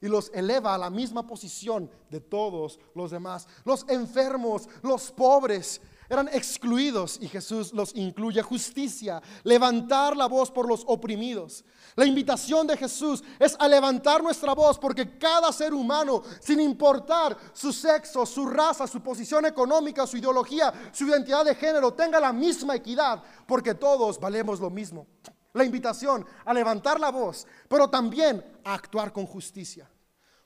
y 0.00 0.08
los 0.08 0.30
eleva 0.34 0.74
a 0.74 0.78
la 0.78 0.90
misma 0.90 1.26
posición 1.26 1.90
de 2.10 2.20
todos 2.20 2.78
los 2.94 3.10
demás. 3.10 3.48
Los 3.64 3.84
enfermos, 3.88 4.68
los 4.82 5.10
pobres, 5.10 5.80
eran 6.10 6.28
excluidos 6.28 7.18
y 7.20 7.28
Jesús 7.28 7.72
los 7.72 7.94
incluye. 7.94 8.42
Justicia, 8.42 9.20
levantar 9.44 10.16
la 10.16 10.26
voz 10.26 10.50
por 10.50 10.66
los 10.66 10.82
oprimidos. 10.86 11.64
La 11.96 12.06
invitación 12.06 12.66
de 12.66 12.76
Jesús 12.76 13.22
es 13.38 13.56
a 13.58 13.68
levantar 13.68 14.22
nuestra 14.22 14.54
voz 14.54 14.78
porque 14.78 15.18
cada 15.18 15.52
ser 15.52 15.74
humano, 15.74 16.22
sin 16.40 16.60
importar 16.60 17.36
su 17.52 17.72
sexo, 17.72 18.24
su 18.24 18.46
raza, 18.46 18.86
su 18.86 19.02
posición 19.02 19.44
económica, 19.46 20.06
su 20.06 20.16
ideología, 20.16 20.72
su 20.92 21.06
identidad 21.06 21.44
de 21.44 21.54
género, 21.54 21.92
tenga 21.92 22.20
la 22.20 22.32
misma 22.32 22.76
equidad 22.76 23.22
porque 23.46 23.74
todos 23.74 24.18
valemos 24.18 24.60
lo 24.60 24.70
mismo. 24.70 25.06
La 25.52 25.64
invitación 25.64 26.26
a 26.44 26.52
levantar 26.52 27.00
la 27.00 27.10
voz, 27.10 27.46
pero 27.68 27.88
también 27.88 28.44
a 28.64 28.74
actuar 28.74 29.12
con 29.12 29.26
justicia. 29.26 29.90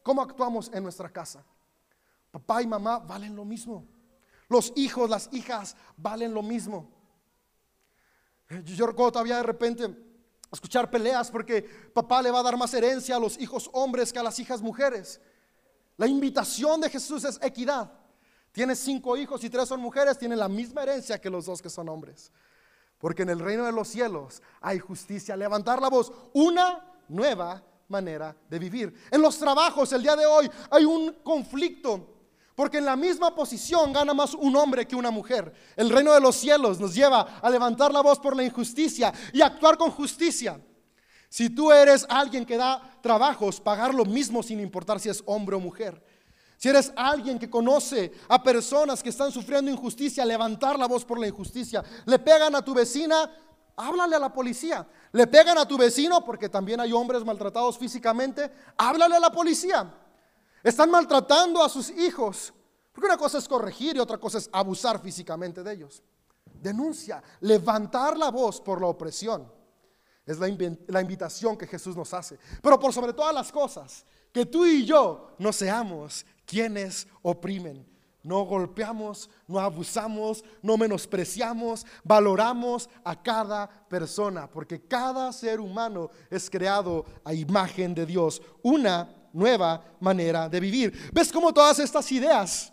¿Cómo 0.03 0.23
actuamos 0.23 0.71
en 0.73 0.83
nuestra 0.83 1.11
casa? 1.11 1.45
Papá 2.31 2.62
y 2.62 2.67
mamá 2.67 2.99
valen 2.99 3.37
lo 3.37 3.45
mismo. 3.45 3.87
Los 4.49 4.73
hijos, 4.77 5.09
las 5.09 5.29
hijas 5.33 5.77
valen 5.97 6.33
lo 6.35 6.43
mismo. 6.43 6.91
Eh, 8.49 8.62
yo 8.65 8.87
recuerdo 8.87 9.12
todavía 9.12 9.37
de 9.37 9.43
repente 9.43 9.97
escuchar 10.53 10.91
peleas 10.91 11.31
porque 11.31 11.62
papá 11.95 12.21
le 12.23 12.31
va 12.31 12.41
a 12.41 12.43
dar 12.43 12.57
más 12.57 12.73
herencia 12.75 13.17
a 13.17 13.21
los 13.21 13.38
hijos 13.41 13.71
hombres 13.73 14.12
que 14.12 14.19
a 14.19 14.23
las 14.23 14.38
hijas 14.38 14.61
mujeres. 14.61 15.21
La 15.97 16.07
invitación 16.07 16.81
de 16.81 16.91
Jesús 16.91 17.25
es 17.25 17.38
equidad. 17.43 17.93
Tienes 18.53 18.79
cinco 18.79 19.17
hijos 19.17 19.43
y 19.45 19.51
tres 19.51 19.69
son 19.69 19.81
mujeres, 19.81 20.19
tienen 20.19 20.38
la 20.38 20.49
misma 20.49 20.83
herencia 20.83 21.21
que 21.21 21.31
los 21.31 21.47
dos 21.47 21.62
que 21.62 21.71
son 21.71 21.88
hombres. 21.88 22.31
Porque 23.03 23.23
en 23.23 23.31
el 23.31 23.41
reino 23.41 23.65
de 23.65 23.73
los 23.73 23.88
cielos 23.88 24.41
hay 24.61 24.79
justicia. 24.79 25.37
Levantar 25.37 25.83
la 25.83 25.91
voz, 25.91 26.12
una 26.35 27.03
nueva 27.09 27.61
manera 27.88 28.37
de 28.49 28.61
vivir. 28.61 28.95
En 29.11 29.21
los 29.21 29.37
trabajos 29.41 29.93
el 29.93 30.05
día 30.05 30.15
de 30.15 30.25
hoy 30.25 30.49
hay 30.71 30.85
un 30.85 31.12
conflicto 31.25 32.12
porque 32.55 32.79
en 32.79 32.85
la 32.85 32.95
misma 32.95 33.35
posición 33.35 33.93
gana 33.93 34.15
más 34.15 34.35
un 34.35 34.55
hombre 34.55 34.87
que 34.87 34.95
una 34.95 35.11
mujer. 35.11 35.53
El 35.75 35.91
reino 35.91 36.12
de 36.15 36.21
los 36.21 36.37
cielos 36.37 36.79
nos 36.79 36.95
lleva 36.95 37.41
a 37.43 37.51
levantar 37.51 37.93
la 37.93 38.03
voz 38.03 38.21
por 38.21 38.37
la 38.37 38.45
injusticia 38.45 39.12
y 39.33 39.43
actuar 39.43 39.77
con 39.77 39.91
justicia. 39.91 40.61
Si 41.29 41.51
tú 41.51 41.73
eres 41.73 42.07
alguien 42.09 42.47
que 42.47 42.57
da 42.57 43.01
trabajos, 43.03 43.61
pagar 43.61 43.93
lo 43.93 44.05
mismo 44.05 44.45
sin 44.45 44.61
importar 44.61 45.01
si 45.01 45.09
es 45.09 45.25
hombre 45.27 45.57
o 45.57 45.61
mujer. 45.61 46.01
Si 46.62 46.68
eres 46.68 46.92
alguien 46.94 47.40
que 47.40 47.51
conoce 47.51 48.12
a 48.29 48.40
personas 48.40 49.03
que 49.03 49.09
están 49.09 49.33
sufriendo 49.33 49.68
injusticia, 49.68 50.25
levantar 50.25 50.79
la 50.79 50.87
voz 50.87 51.05
por 51.05 51.18
la 51.18 51.27
injusticia. 51.27 51.83
Le 52.07 52.20
pegan 52.20 52.55
a 52.55 52.64
tu 52.64 52.72
vecina, 52.72 53.29
háblale 53.75 54.14
a 54.14 54.20
la 54.20 54.33
policía. 54.33 54.87
Le 55.11 55.27
pegan 55.27 55.59
a 55.59 55.66
tu 55.66 55.77
vecino, 55.77 56.25
porque 56.25 56.48
también 56.48 56.79
hay 56.79 56.92
hombres 56.92 57.25
maltratados 57.25 57.77
físicamente, 57.77 58.48
háblale 58.77 59.16
a 59.16 59.18
la 59.18 59.33
policía. 59.33 59.92
Están 60.62 60.88
maltratando 60.88 61.64
a 61.64 61.68
sus 61.68 61.90
hijos. 61.90 62.55
Porque 62.92 63.07
una 63.07 63.18
cosa 63.18 63.38
es 63.38 63.48
corregir 63.48 63.96
y 63.96 63.98
otra 63.98 64.18
cosa 64.18 64.38
es 64.38 64.48
abusar 64.53 65.01
físicamente 65.01 65.64
de 65.64 65.72
ellos. 65.72 66.01
Denuncia, 66.44 67.25
levantar 67.40 68.16
la 68.16 68.31
voz 68.31 68.61
por 68.61 68.81
la 68.81 68.87
opresión. 68.87 69.51
Es 70.25 70.38
la, 70.38 70.46
invitación 71.01 71.57
que 71.57 71.66
Jesús 71.66 71.96
nos 71.96 72.14
hace. 72.14 72.38
Pero 72.62 72.79
por 72.79 72.92
sobre 72.92 73.12
todas 73.12 73.35
las 73.35 73.51
cosas, 73.51 74.05
que 74.33 74.46
tú 74.46 74.64
y 74.64 74.85
yo 74.85 75.33
no 75.38 75.53
seamos 75.53 76.25
quienes 76.46 77.07
oprimen. 77.22 77.87
No 78.22 78.44
golpeamos, 78.44 79.28
no 79.48 79.59
abusamos, 79.59 80.44
no 80.62 80.76
menospreciamos, 80.76 81.85
valoramos 82.05 82.88
a 83.02 83.20
cada 83.20 83.68
persona, 83.88 84.48
porque 84.48 84.81
cada 84.87 85.33
ser 85.33 85.59
humano 85.59 86.09
es 86.31 86.48
creado 86.48 87.05
a 87.24 87.35
imagen 87.35 87.94
de 87.94 88.07
Dios. 88.07 88.40
Una 88.62 89.12
nueva 89.33 89.83
manera 89.98 90.48
de 90.48 90.61
vivir. 90.61 91.11
¿Ves 91.12 91.33
cómo 91.33 91.52
todas 91.52 91.78
estas 91.81 92.11
ideas 92.12 92.72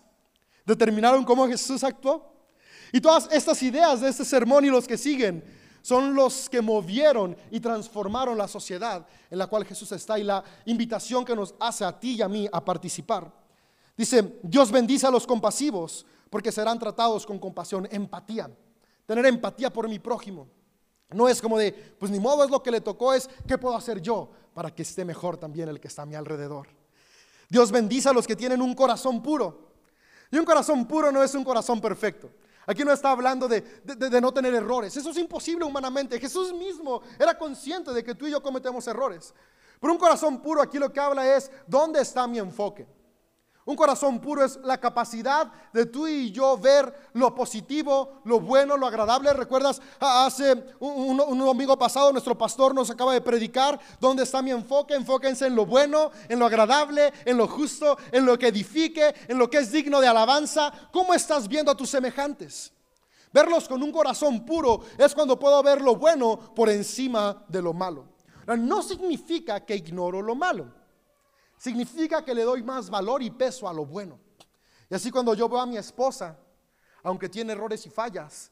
determinaron 0.65 1.23
cómo 1.23 1.47
Jesús 1.47 1.83
actuó? 1.83 2.29
Y 2.91 3.01
todas 3.01 3.27
estas 3.31 3.61
ideas 3.63 4.01
de 4.01 4.09
este 4.09 4.25
sermón 4.25 4.65
y 4.65 4.69
los 4.69 4.87
que 4.87 4.97
siguen 4.97 5.43
son 5.81 6.13
los 6.13 6.49
que 6.49 6.61
movieron 6.61 7.35
y 7.49 7.59
transformaron 7.59 8.37
la 8.37 8.47
sociedad 8.47 9.07
en 9.29 9.37
la 9.37 9.47
cual 9.47 9.65
Jesús 9.65 9.91
está 9.91 10.19
y 10.19 10.23
la 10.23 10.43
invitación 10.65 11.23
que 11.23 11.35
nos 11.35 11.55
hace 11.59 11.85
a 11.85 11.97
ti 11.97 12.15
y 12.15 12.21
a 12.21 12.27
mí 12.27 12.47
a 12.51 12.63
participar. 12.63 13.38
Dice, 13.99 14.39
Dios 14.43 14.71
bendice 14.71 15.05
a 15.07 15.11
los 15.11 15.27
compasivos 15.27 16.05
porque 16.29 16.53
serán 16.53 16.79
tratados 16.79 17.25
con 17.25 17.37
compasión, 17.37 17.85
empatía, 17.91 18.49
tener 19.05 19.25
empatía 19.25 19.73
por 19.73 19.89
mi 19.89 19.99
prójimo. 19.99 20.47
No 21.09 21.27
es 21.27 21.41
como 21.41 21.57
de, 21.57 21.73
pues 21.73 22.09
ni 22.09 22.17
modo 22.17 22.45
es 22.45 22.49
lo 22.49 22.63
que 22.63 22.71
le 22.71 22.79
tocó, 22.79 23.13
es 23.13 23.29
qué 23.45 23.57
puedo 23.57 23.75
hacer 23.75 24.01
yo 24.01 24.29
para 24.53 24.73
que 24.73 24.83
esté 24.83 25.03
mejor 25.03 25.35
también 25.35 25.67
el 25.67 25.81
que 25.81 25.89
está 25.89 26.03
a 26.03 26.05
mi 26.05 26.15
alrededor. 26.15 26.69
Dios 27.49 27.73
bendice 27.73 28.07
a 28.07 28.13
los 28.13 28.25
que 28.25 28.37
tienen 28.37 28.61
un 28.61 28.73
corazón 28.73 29.21
puro. 29.21 29.73
Y 30.31 30.37
un 30.37 30.45
corazón 30.45 30.87
puro 30.87 31.11
no 31.11 31.21
es 31.21 31.35
un 31.35 31.43
corazón 31.43 31.81
perfecto. 31.81 32.31
Aquí 32.67 32.85
no 32.85 32.93
está 32.93 33.11
hablando 33.11 33.49
de, 33.49 33.59
de, 33.83 34.21
no 34.21 34.31
tener 34.33 34.53
errores. 34.53 34.95
Eso 34.95 35.09
es 35.09 35.17
imposible 35.17 35.65
humanamente. 35.65 36.17
Jesús 36.21 36.53
mismo 36.53 37.01
era 37.19 37.37
consciente 37.37 37.91
de 37.91 38.01
que 38.01 38.15
tú 38.15 38.27
y 38.27 38.31
yo 38.31 38.41
cometemos 38.41 38.87
errores. 38.87 39.33
Pero 39.77 39.91
un 39.91 39.99
corazón 39.99 40.41
puro 40.41 40.61
aquí 40.61 40.79
lo 40.79 40.93
que 40.93 41.01
habla 41.01 41.35
es, 41.35 41.51
¿dónde 41.67 41.99
está 41.99 42.25
mi 42.27 42.39
enfoque? 42.39 42.87
Un 43.65 43.75
corazón 43.75 44.19
puro 44.19 44.43
es 44.43 44.57
la 44.63 44.79
capacidad 44.79 45.51
de 45.71 45.85
tú 45.85 46.07
y 46.07 46.31
yo 46.31 46.57
ver 46.57 46.91
lo 47.13 47.35
positivo, 47.35 48.21
lo 48.23 48.39
bueno, 48.39 48.75
lo 48.77 48.87
agradable. 48.87 49.31
¿Recuerdas? 49.33 49.79
Hace 49.99 50.53
un, 50.79 51.19
un, 51.19 51.37
domingo 51.37 51.77
pasado 51.77 52.11
nuestro 52.11 52.35
pastor 52.37 52.73
nos 52.73 52.89
acaba 52.89 53.13
de 53.13 53.21
predicar 53.21 53.79
dónde 53.99 54.23
está 54.23 54.41
mi 54.41 54.49
enfoque. 54.51 54.95
Enfóquense 54.95 55.45
en 55.45 55.55
lo 55.55 55.67
bueno, 55.67 56.09
en 56.29 56.39
lo 56.39 56.47
agradable, 56.47 57.13
en 57.25 57.37
lo 57.37 57.47
justo, 57.47 57.97
en 58.11 58.25
lo 58.25 58.39
que 58.39 58.47
edifique, 58.47 59.13
en 59.27 59.37
lo 59.37 59.49
que 59.49 59.59
es 59.59 59.71
digno 59.71 60.01
de 60.01 60.07
alabanza. 60.07 60.71
¿Cómo 60.91 61.13
estás 61.13 61.47
viendo 61.47 61.71
a 61.71 61.77
tus 61.77 61.89
semejantes? 61.89 62.73
Verlos 63.31 63.67
con 63.67 63.83
un 63.83 63.91
corazón 63.91 64.45
puro 64.45 64.81
es 64.97 65.13
cuando 65.13 65.37
puedo 65.37 65.61
ver 65.61 65.81
lo 65.81 65.95
bueno 65.95 66.55
por 66.55 66.69
encima 66.69 67.43
de 67.47 67.61
lo 67.61 67.73
malo. 67.73 68.05
No 68.47 68.81
significa 68.81 69.63
que 69.63 69.75
ignoro 69.75 70.23
lo 70.23 70.33
malo 70.33 70.78
significa 71.59 72.23
que 72.23 72.33
le 72.33 72.43
doy 72.43 72.63
más 72.63 72.89
valor 72.89 73.21
y 73.21 73.29
peso 73.29 73.67
a 73.67 73.73
lo 73.73 73.85
bueno. 73.85 74.17
Y 74.89 74.95
así 74.95 75.11
cuando 75.11 75.35
yo 75.35 75.47
veo 75.47 75.59
a 75.59 75.67
mi 75.67 75.77
esposa, 75.77 76.39
aunque 77.03 77.29
tiene 77.29 77.51
errores 77.51 77.85
y 77.85 77.89
fallas, 77.89 78.51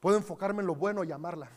puedo 0.00 0.16
enfocarme 0.16 0.62
en 0.62 0.66
lo 0.66 0.74
bueno 0.74 1.04
y 1.04 1.12
amarla. 1.12 1.48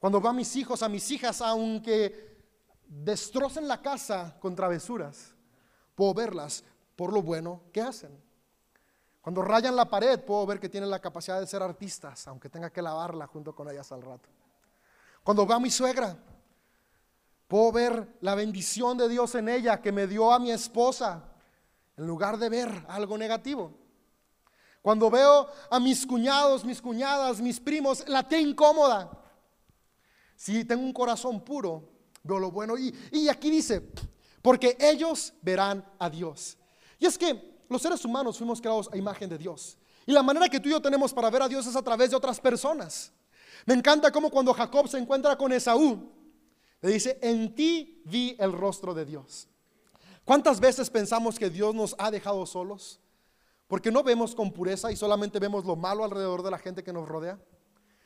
Cuando 0.00 0.20
veo 0.20 0.30
a 0.30 0.34
mis 0.34 0.56
hijos, 0.56 0.82
a 0.82 0.88
mis 0.88 1.08
hijas, 1.10 1.40
aunque 1.42 2.42
destrocen 2.88 3.68
la 3.68 3.82
casa 3.82 4.36
con 4.40 4.56
travesuras, 4.56 5.34
puedo 5.94 6.14
verlas 6.14 6.64
por 6.96 7.12
lo 7.12 7.22
bueno 7.22 7.62
que 7.72 7.82
hacen. 7.82 8.18
Cuando 9.20 9.42
rayan 9.42 9.76
la 9.76 9.90
pared, 9.90 10.18
puedo 10.24 10.46
ver 10.46 10.58
que 10.58 10.70
tienen 10.70 10.88
la 10.88 11.00
capacidad 11.00 11.38
de 11.38 11.46
ser 11.46 11.62
artistas, 11.62 12.26
aunque 12.28 12.48
tenga 12.48 12.70
que 12.70 12.80
lavarla 12.80 13.26
junto 13.26 13.54
con 13.54 13.68
ellas 13.68 13.92
al 13.92 14.00
rato. 14.00 14.28
Cuando 15.22 15.44
veo 15.44 15.56
a 15.56 15.60
mi 15.60 15.70
suegra, 15.70 16.16
Puedo 17.48 17.72
ver 17.72 18.18
la 18.20 18.34
bendición 18.34 18.98
de 18.98 19.08
Dios 19.08 19.34
en 19.34 19.48
ella 19.48 19.80
que 19.80 19.90
me 19.90 20.06
dio 20.06 20.30
a 20.30 20.38
mi 20.38 20.50
esposa, 20.50 21.24
en 21.96 22.06
lugar 22.06 22.38
de 22.38 22.50
ver 22.50 22.84
algo 22.88 23.16
negativo. 23.16 23.72
Cuando 24.82 25.10
veo 25.10 25.48
a 25.70 25.80
mis 25.80 26.06
cuñados, 26.06 26.62
mis 26.62 26.80
cuñadas, 26.80 27.40
mis 27.40 27.58
primos, 27.58 28.06
la 28.06 28.22
té 28.28 28.38
incómoda. 28.38 29.10
Si 30.36 30.62
tengo 30.66 30.84
un 30.84 30.92
corazón 30.92 31.42
puro, 31.42 31.88
veo 32.22 32.38
lo 32.38 32.50
bueno. 32.50 32.76
Y, 32.76 32.94
y 33.12 33.28
aquí 33.30 33.50
dice, 33.50 33.92
porque 34.42 34.76
ellos 34.78 35.32
verán 35.40 35.84
a 35.98 36.10
Dios. 36.10 36.58
Y 36.98 37.06
es 37.06 37.16
que 37.16 37.64
los 37.70 37.80
seres 37.80 38.04
humanos 38.04 38.36
fuimos 38.36 38.60
creados 38.60 38.90
a 38.92 38.96
imagen 38.98 39.30
de 39.30 39.38
Dios. 39.38 39.78
Y 40.04 40.12
la 40.12 40.22
manera 40.22 40.50
que 40.50 40.60
tú 40.60 40.68
y 40.68 40.72
yo 40.72 40.82
tenemos 40.82 41.14
para 41.14 41.30
ver 41.30 41.42
a 41.42 41.48
Dios 41.48 41.66
es 41.66 41.76
a 41.76 41.82
través 41.82 42.10
de 42.10 42.16
otras 42.16 42.38
personas. 42.38 43.10
Me 43.64 43.72
encanta 43.72 44.12
como 44.12 44.30
cuando 44.30 44.52
Jacob 44.52 44.86
se 44.86 44.98
encuentra 44.98 45.36
con 45.36 45.50
Esaú, 45.52 46.17
le 46.80 46.90
dice, 46.90 47.18
en 47.22 47.54
ti 47.54 48.02
vi 48.04 48.36
el 48.38 48.52
rostro 48.52 48.94
de 48.94 49.04
Dios. 49.04 49.48
¿Cuántas 50.24 50.60
veces 50.60 50.90
pensamos 50.90 51.38
que 51.38 51.50
Dios 51.50 51.74
nos 51.74 51.96
ha 51.98 52.10
dejado 52.10 52.44
solos? 52.46 53.00
Porque 53.66 53.90
no 53.90 54.02
vemos 54.02 54.34
con 54.34 54.52
pureza 54.52 54.92
y 54.92 54.96
solamente 54.96 55.38
vemos 55.38 55.64
lo 55.64 55.76
malo 55.76 56.04
alrededor 56.04 56.42
de 56.42 56.50
la 56.50 56.58
gente 56.58 56.84
que 56.84 56.92
nos 56.92 57.08
rodea. 57.08 57.38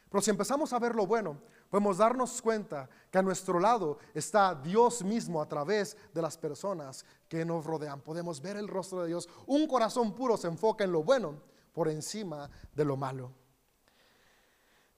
Pero 0.09 0.23
si 0.23 0.31
empezamos 0.31 0.73
a 0.73 0.79
ver 0.79 0.95
lo 0.95 1.07
bueno, 1.07 1.39
podemos 1.71 1.99
darnos 1.99 2.43
cuenta 2.43 2.89
que 3.11 3.19
a 3.19 3.23
nuestro 3.23 3.59
lado 3.59 3.99
está 4.15 4.55
Dios 4.55 5.03
mismo 5.03 5.41
a 5.41 5.49
través 5.49 5.97
de 6.13 6.23
las 6.23 6.37
personas 6.37 7.05
que 7.29 7.45
nos 7.45 7.65
rodean. 7.65 8.01
Podemos 8.01 8.41
ver 8.41 8.57
el 8.57 8.69
rostro 8.69 9.03
de 9.03 9.09
Dios. 9.09 9.29
Un 9.47 9.67
corazón 9.67 10.15
puro 10.15 10.37
se 10.37 10.49
enfoca 10.49 10.85
en 10.85 10.93
lo 10.93 11.03
bueno 11.03 11.41
por 11.73 11.89
encima 11.89 12.51
de 12.75 12.85
lo 12.85 12.97
malo. 12.97 13.33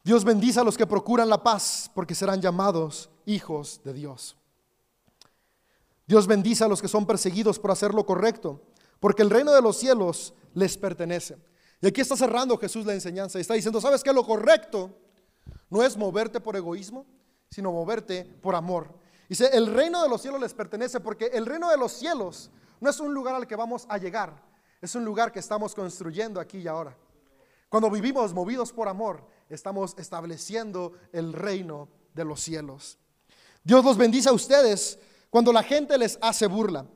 Dios 0.05 0.23
bendice 0.23 0.61
a 0.61 0.65
los 0.65 0.77
que 0.77 0.87
procuran 0.87 1.31
la 1.31 1.43
paz 1.43 1.91
porque 1.95 2.15
serán 2.15 2.41
llamados 2.41 3.09
hijos 3.25 3.81
de 3.83 3.95
Dios. 3.95 4.37
Dios 6.07 6.27
bendice 6.27 6.63
a 6.63 6.69
los 6.69 6.83
que 6.83 6.89
son 6.89 7.07
perseguidos 7.07 7.59
por 7.59 7.71
hacer 7.71 7.95
lo 7.95 8.05
correcto, 8.05 8.61
porque 9.01 9.23
el 9.23 9.31
reino 9.31 9.51
de 9.53 9.63
los 9.63 9.79
cielos 9.79 10.35
les 10.53 10.77
pertenece. 10.77 11.39
Y 11.81 11.87
aquí 11.87 12.03
está 12.03 12.17
cerrando 12.17 12.59
Jesús 12.59 12.85
la 12.85 12.93
enseñanza 12.93 13.39
y 13.39 13.41
está 13.41 13.55
diciendo, 13.55 13.81
¿sabes 13.81 14.03
qué? 14.03 14.13
Lo 14.13 14.27
correcto 14.27 14.91
no 15.71 15.83
es 15.83 15.97
moverte 15.97 16.39
por 16.39 16.55
egoísmo, 16.55 17.07
sino 17.51 17.73
moverte 17.73 18.25
por 18.43 18.55
amor. 18.55 18.95
Dice, 19.27 19.49
el 19.55 19.73
reino 19.73 20.03
de 20.03 20.09
los 20.11 20.21
cielos 20.21 20.39
les 20.39 20.53
pertenece 20.53 21.01
porque 21.01 21.31
el 21.33 21.47
reino 21.47 21.71
de 21.71 21.79
los 21.79 21.93
cielos 21.93 22.51
no 22.79 22.91
es 22.91 23.01
un 23.01 23.15
lugar 23.15 23.35
al 23.37 23.47
que 23.47 23.57
vamos 23.57 23.87
a 23.89 23.97
llegar, 23.97 24.35
es 24.83 24.95
un 24.95 25.05
lugar 25.05 25.33
que 25.33 25.39
estamos 25.39 25.75
construyendo 25.75 26.41
aquí 26.41 26.59
y 26.59 26.69
ahora. 26.69 26.95
Cuando 27.71 27.91
vivimos 27.91 28.35
movidos 28.35 28.71
por 28.71 28.87
amor, 28.87 29.27
estamos 29.49 29.95
estableciendo 29.99 30.93
el 31.13 31.33
reino 31.33 31.89
de 32.15 32.25
los 32.25 32.41
cielos. 32.41 32.99
Dios 33.63 33.85
los 33.85 33.97
bendice 33.97 34.29
a 34.29 34.33
ustedes 34.33 34.99
cuando 35.31 35.53
la 35.53 35.63
gente 35.63 35.97
les 35.99 36.19
hace 36.21 36.47
burla 36.47 36.87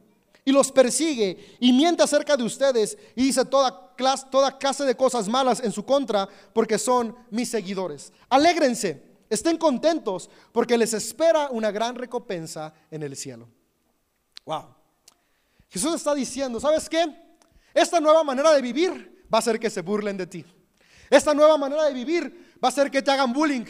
y 0.45 0.53
los 0.53 0.73
persigue 0.73 1.57
y 1.61 1.73
miente 1.73 2.03
acerca 2.03 2.37
de 2.37 2.45
ustedes 2.45 2.97
y 3.15 3.25
dice 3.25 3.45
toda 3.45 3.95
clase, 3.97 4.27
toda 4.31 4.57
clase 4.57 4.85
de 4.85 4.97
cosas 4.97 5.29
malas 5.29 5.61
en 5.61 5.73
su 5.73 5.85
contra 5.85 6.29
porque 6.53 6.79
son 6.79 7.15
mis 7.31 7.51
seguidores. 7.51 8.13
Alégrense, 8.29 9.03
estén 9.29 9.59
contentos 9.59 10.31
porque 10.53 10.79
les 10.79 10.95
espera 10.95 11.49
una 11.51 11.71
gran 11.71 11.95
recompensa 11.95 12.73
en 12.91 13.03
el 13.03 13.17
cielo. 13.17 13.49
Wow. 14.47 14.75
Jesús 15.69 15.95
está 15.95 16.15
diciendo, 16.15 16.59
¿sabes 16.61 16.89
qué? 16.89 17.15
Esta 17.75 18.01
nueva 18.01 18.25
manera 18.25 18.53
de 18.53 18.63
vivir 18.63 19.27
va 19.33 19.39
a 19.39 19.41
hacer 19.41 19.61
que 19.61 19.69
se 19.69 19.83
burlen 19.83 20.17
de 20.17 20.27
ti. 20.27 20.45
Esta 21.11 21.35
nueva 21.35 21.57
manera 21.57 21.85
de 21.85 21.95
vivir 21.95 22.57
va 22.63 22.69
a 22.69 22.71
hacer 22.71 22.91
que 22.91 23.03
te 23.03 23.11
hagan 23.11 23.33
bullying. 23.33 23.65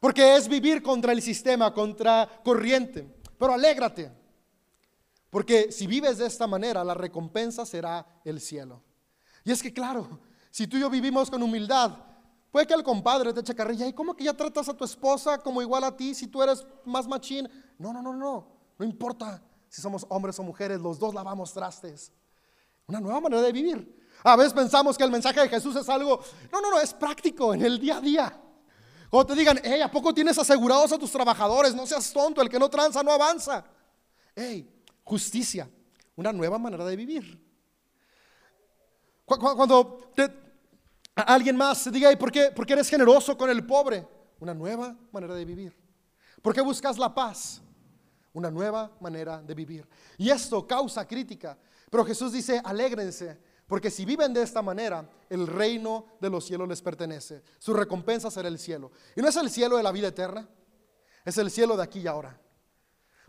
Porque 0.00 0.36
es 0.36 0.48
vivir 0.48 0.82
contra 0.82 1.12
el 1.12 1.20
sistema, 1.20 1.72
contra 1.74 2.28
corriente. 2.44 3.20
Pero 3.38 3.52
alégrate, 3.52 4.10
porque 5.30 5.70
si 5.70 5.86
vives 5.86 6.18
de 6.18 6.26
esta 6.26 6.46
manera, 6.46 6.82
la 6.84 6.94
recompensa 6.94 7.66
será 7.66 8.06
el 8.24 8.40
cielo. 8.40 8.82
Y 9.44 9.52
es 9.52 9.62
que 9.62 9.72
claro, 9.72 10.20
si 10.50 10.66
tú 10.66 10.76
y 10.76 10.80
yo 10.80 10.90
vivimos 10.90 11.30
con 11.30 11.42
humildad, 11.42 11.96
puede 12.50 12.66
que 12.66 12.74
el 12.74 12.82
compadre 12.82 13.32
te 13.32 13.40
eche 13.40 13.54
carrilla, 13.54 13.86
¿y 13.86 13.92
cómo 13.92 14.14
que 14.14 14.24
ya 14.24 14.34
tratas 14.34 14.68
a 14.68 14.74
tu 14.74 14.84
esposa 14.84 15.38
como 15.38 15.62
igual 15.62 15.84
a 15.84 15.96
ti 15.96 16.14
si 16.14 16.26
tú 16.26 16.42
eres 16.42 16.66
más 16.84 17.06
machín? 17.06 17.48
No, 17.78 17.92
no, 17.92 18.02
no, 18.02 18.14
no, 18.14 18.48
no 18.78 18.84
importa 18.84 19.42
si 19.68 19.82
somos 19.82 20.06
hombres 20.08 20.38
o 20.38 20.42
mujeres, 20.42 20.80
los 20.80 20.98
dos 20.98 21.14
lavamos 21.14 21.52
trastes. 21.52 22.10
Una 22.86 23.00
nueva 23.00 23.20
manera 23.20 23.42
de 23.42 23.52
vivir. 23.52 23.97
A 24.24 24.36
veces 24.36 24.52
pensamos 24.52 24.96
que 24.98 25.04
el 25.04 25.10
mensaje 25.10 25.40
de 25.40 25.48
Jesús 25.48 25.76
es 25.76 25.88
algo, 25.88 26.22
no, 26.52 26.60
no, 26.60 26.70
no, 26.70 26.80
es 26.80 26.92
práctico 26.92 27.54
en 27.54 27.64
el 27.64 27.78
día 27.78 27.98
a 27.98 28.00
día. 28.00 28.40
Cuando 29.10 29.32
te 29.32 29.38
digan, 29.38 29.60
hey, 29.62 29.80
¿a 29.80 29.90
poco 29.90 30.12
tienes 30.12 30.36
asegurados 30.38 30.92
a 30.92 30.98
tus 30.98 31.10
trabajadores? 31.10 31.74
No 31.74 31.86
seas 31.86 32.12
tonto, 32.12 32.42
el 32.42 32.48
que 32.48 32.58
no 32.58 32.68
tranza 32.68 33.02
no 33.02 33.12
avanza. 33.12 33.64
Hey, 34.34 34.68
justicia, 35.04 35.68
una 36.16 36.32
nueva 36.32 36.58
manera 36.58 36.84
de 36.84 36.96
vivir. 36.96 37.48
Cuando 39.24 40.10
alguien 41.14 41.56
más 41.56 41.84
te 41.84 41.90
diga, 41.90 42.10
¿por 42.18 42.32
qué, 42.32 42.50
¿por 42.50 42.66
qué 42.66 42.74
eres 42.74 42.88
generoso 42.88 43.36
con 43.36 43.50
el 43.50 43.64
pobre? 43.64 44.06
Una 44.40 44.54
nueva 44.54 44.96
manera 45.12 45.34
de 45.34 45.44
vivir. 45.44 45.76
¿Por 46.42 46.54
qué 46.54 46.60
buscas 46.60 46.98
la 46.98 47.12
paz? 47.14 47.60
Una 48.32 48.50
nueva 48.50 48.90
manera 49.00 49.42
de 49.42 49.54
vivir. 49.54 49.88
Y 50.16 50.30
esto 50.30 50.66
causa 50.66 51.06
crítica. 51.06 51.58
Pero 51.90 52.04
Jesús 52.04 52.32
dice, 52.32 52.60
alégrense, 52.62 53.38
porque 53.68 53.90
si 53.90 54.06
viven 54.06 54.32
de 54.32 54.42
esta 54.42 54.62
manera, 54.62 55.06
el 55.28 55.46
reino 55.46 56.06
de 56.20 56.30
los 56.30 56.46
cielos 56.46 56.66
les 56.66 56.80
pertenece. 56.80 57.42
Su 57.58 57.74
recompensa 57.74 58.30
será 58.30 58.48
el 58.48 58.58
cielo. 58.58 58.90
Y 59.14 59.20
no 59.20 59.28
es 59.28 59.36
el 59.36 59.50
cielo 59.50 59.76
de 59.76 59.82
la 59.82 59.92
vida 59.92 60.08
eterna, 60.08 60.48
es 61.22 61.36
el 61.36 61.50
cielo 61.50 61.76
de 61.76 61.82
aquí 61.82 62.00
y 62.00 62.06
ahora. 62.06 62.40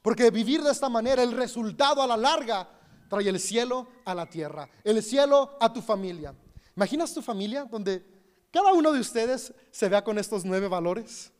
Porque 0.01 0.31
vivir 0.31 0.63
de 0.63 0.71
esta 0.71 0.87
manera, 0.87 1.21
el 1.23 1.33
resultado 1.33 2.01
a 2.01 2.07
la 2.07 2.15
larga, 2.15 2.69
trae 3.09 3.27
el 3.27 3.37
cielo 3.37 3.89
a 4.05 4.15
la 4.15 4.27
tierra, 4.27 4.69
el 4.85 5.03
cielo 5.03 5.57
a 5.59 5.73
tu 5.73 5.81
familia. 5.81 6.33
¿Imaginas 6.73 7.13
tu 7.13 7.21
familia 7.21 7.65
donde 7.65 8.05
cada 8.49 8.71
uno 8.71 8.93
de 8.93 9.01
ustedes 9.01 9.53
se 9.71 9.89
vea 9.89 10.05
con 10.05 10.17
estos 10.17 10.45
nueve 10.45 10.69
valores? 10.69 11.33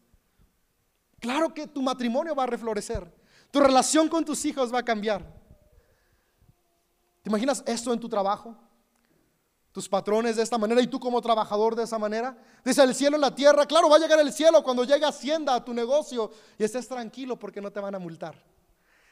Claro 1.22 1.54
que 1.54 1.68
tu 1.68 1.82
matrimonio 1.82 2.36
va 2.36 2.44
a 2.44 2.48
reflorecer, 2.48 3.10
tu 3.50 3.62
relación 3.62 4.10
con 4.10 4.26
tus 4.26 4.44
hijos 4.44 4.74
va 4.74 4.80
a 4.80 4.86
cambiar. 4.86 5.24
¿Te 7.22 7.30
imaginas 7.30 7.64
esto 7.66 7.94
en 7.94 8.00
tu 8.02 8.10
trabajo? 8.10 8.58
Tus 9.72 9.88
patrones 9.88 10.36
de 10.36 10.44
esta 10.44 10.58
manera 10.58 10.82
y 10.82 10.88
tú 10.88 11.00
como 11.00 11.22
trabajador 11.22 11.76
de 11.76 11.84
esa 11.84 12.00
manera. 12.00 12.38
Dice 12.64 12.84
el 12.84 12.96
cielo 12.96 13.16
en 13.16 13.22
la 13.22 13.34
tierra, 13.34 13.66
claro, 13.66 13.90
va 13.90 13.98
a 13.98 14.00
llegar 14.00 14.20
el 14.20 14.34
cielo 14.34 14.64
cuando 14.64 14.84
llegue 14.84 15.06
Hacienda 15.06 15.56
a 15.56 15.64
tu 15.64 15.74
negocio 15.74 16.32
y 16.58 16.64
estés 16.64 16.88
tranquilo 16.88 17.38
porque 17.38 17.62
no 17.62 17.72
te 17.72 17.80
van 17.80 17.96
a 17.96 18.00
multar. 18.00 18.36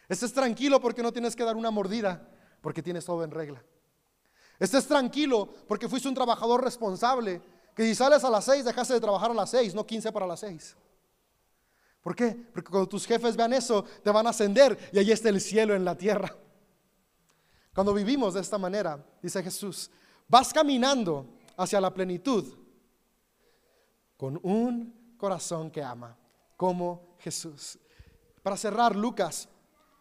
Estés 0.10 0.34
tranquilo 0.34 0.80
porque 0.82 1.04
no 1.04 1.12
tienes 1.12 1.36
que 1.36 1.44
dar 1.44 1.56
una 1.56 1.70
mordida 1.70 2.28
porque 2.62 2.82
tienes 2.82 3.06
todo 3.06 3.24
en 3.24 3.32
regla. 3.32 3.64
Estés 4.60 4.88
tranquilo 4.88 5.48
porque 5.68 5.88
fuiste 5.88 6.08
un 6.08 6.16
trabajador 6.16 6.64
responsable 6.64 7.42
que 7.76 7.84
si 7.84 7.94
sales 7.94 8.24
a 8.24 8.30
las 8.30 8.46
seis 8.46 8.66
dejaste 8.66 8.96
de 8.96 9.02
trabajar 9.02 9.30
a 9.30 9.36
las 9.36 9.52
seis, 9.52 9.76
no 9.76 9.86
15 9.86 10.12
para 10.12 10.26
las 10.26 10.40
seis. 10.40 10.76
¿Por 12.02 12.16
qué? 12.16 12.36
Porque 12.54 12.72
cuando 12.72 12.88
tus 12.90 13.06
jefes 13.06 13.36
vean 13.36 13.54
eso, 13.54 13.84
te 14.04 14.10
van 14.10 14.26
a 14.26 14.32
ascender 14.32 14.90
y 14.94 14.98
ahí 14.98 15.12
está 15.12 15.30
el 15.30 15.42
cielo 15.42 15.76
en 15.76 15.86
la 15.86 15.96
tierra. 15.96 16.36
Cuando 17.76 17.94
vivimos 17.94 18.34
de 18.34 18.42
esta 18.42 18.58
manera, 18.58 19.06
dice 19.22 19.44
Jesús, 19.44 19.92
Vas 20.28 20.52
caminando 20.52 21.26
hacia 21.56 21.80
la 21.80 21.94
plenitud 21.94 22.46
con 24.18 24.40
un 24.44 25.16
corazón 25.18 25.72
que 25.72 25.82
ama, 25.82 26.18
como 26.56 27.16
Jesús. 27.20 27.78
Para 28.44 28.58
cerrar, 28.58 28.96
Lucas, 28.96 29.48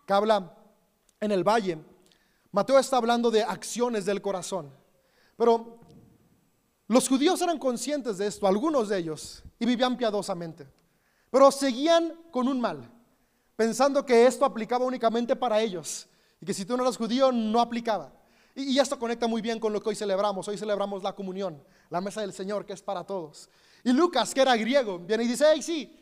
que 0.07 0.13
habla 0.13 0.55
en 1.21 1.33
el 1.33 1.45
valle, 1.45 1.79
Mateo 2.51 2.79
está 2.79 2.97
hablando 2.97 3.31
de 3.31 3.43
acciones 3.43 4.05
del 4.05 4.23
corazón. 4.23 4.71
Pero 5.37 5.79
los 6.89 7.09
judíos 7.09 7.41
eran 7.43 7.59
conscientes 7.59 8.19
de 8.19 8.27
esto, 8.27 8.47
algunos 8.47 8.89
de 8.89 8.99
ellos, 8.99 9.45
y 9.59 9.67
vivían 9.67 9.97
piadosamente. 9.97 10.67
Pero 11.31 11.51
seguían 11.51 12.15
con 12.31 12.49
un 12.49 12.61
mal, 12.61 12.91
pensando 13.57 14.07
que 14.07 14.27
esto 14.27 14.45
aplicaba 14.45 14.85
únicamente 14.85 15.37
para 15.37 15.61
ellos, 15.61 16.09
y 16.41 16.47
que 16.47 16.55
si 16.55 16.65
tú 16.65 16.77
no 16.77 16.83
eras 16.83 16.97
judío 16.97 17.33
no 17.33 17.61
aplicaba. 17.61 18.13
Y, 18.59 18.79
esto 18.79 18.99
conecta 18.99 19.27
muy 19.27 19.43
bien 19.43 19.61
con 19.61 19.71
lo 19.71 19.83
que 19.83 19.91
hoy 19.91 19.95
celebramos. 19.95 20.49
Hoy 20.49 20.57
celebramos 20.57 21.03
la 21.03 21.15
comunión, 21.15 21.63
la 21.91 22.01
mesa 22.01 22.23
del 22.23 22.33
Señor, 22.33 22.65
que 22.65 22.73
es 22.73 22.81
para 22.81 23.05
todos. 23.05 23.51
Y 23.85 23.93
Lucas, 23.93 24.33
que 24.33 24.41
era 24.41 24.57
griego, 24.57 24.99
viene 24.99 25.25
y 25.25 25.29
dice, 25.29 25.45
hey, 25.53 25.61
sí, 25.61 25.95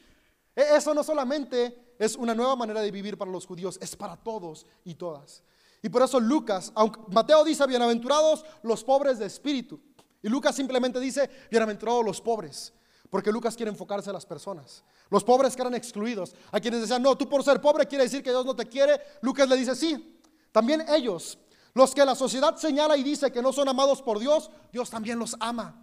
e, 0.54 0.76
eso 0.76 0.94
no 0.94 1.02
solamente 1.02 1.96
es 1.98 2.14
una 2.14 2.32
nueva 2.32 2.54
manera 2.54 2.80
de 2.80 2.92
vivir 2.92 3.18
para 3.18 3.30
los 3.30 3.44
judíos, 3.44 3.76
es 3.82 3.96
para 3.96 4.16
todos 4.16 4.66
y 4.84 4.94
todas. 4.94 5.42
Y 5.82 5.88
por 5.88 6.02
eso 6.02 6.20
Lucas, 6.20 6.70
aunque 6.76 7.00
Mateo 7.08 7.42
dice, 7.42 7.66
bienaventurados 7.66 8.44
los 8.62 8.84
pobres 8.84 9.18
de 9.18 9.26
espíritu. 9.26 9.80
Y 10.22 10.28
Lucas 10.28 10.54
simplemente 10.54 11.00
dice, 11.00 11.28
bienaventurados 11.50 12.04
los 12.04 12.20
pobres. 12.20 12.72
Porque 13.10 13.32
Lucas 13.32 13.56
quiere 13.56 13.70
enfocarse 13.70 14.10
a 14.10 14.12
las 14.12 14.24
personas. 14.24 14.84
Los 15.10 15.24
pobres 15.24 15.56
que 15.56 15.62
eran 15.62 15.74
excluidos. 15.74 16.34
A 16.52 16.60
quienes 16.60 16.80
decían, 16.80 17.02
no, 17.02 17.16
tú 17.18 17.28
por 17.28 17.42
ser 17.42 17.60
pobre 17.60 17.86
quiere 17.86 18.04
decir 18.04 18.22
que 18.22 18.30
Dios 18.30 18.46
no 18.46 18.54
te 18.54 18.64
quiere. 18.66 19.00
Lucas 19.22 19.48
le 19.48 19.56
dice, 19.56 19.74
sí. 19.74 20.20
También 20.52 20.84
ellos 20.88 21.36
los 21.74 21.92
que 21.92 22.04
la 22.04 22.14
sociedad 22.14 22.56
señala 22.56 22.96
y 22.96 23.02
dice 23.02 23.32
que 23.32 23.42
no 23.42 23.52
son 23.52 23.68
amados 23.68 24.00
por 24.00 24.20
Dios, 24.20 24.50
Dios 24.72 24.88
también 24.88 25.18
los 25.18 25.36
ama. 25.40 25.80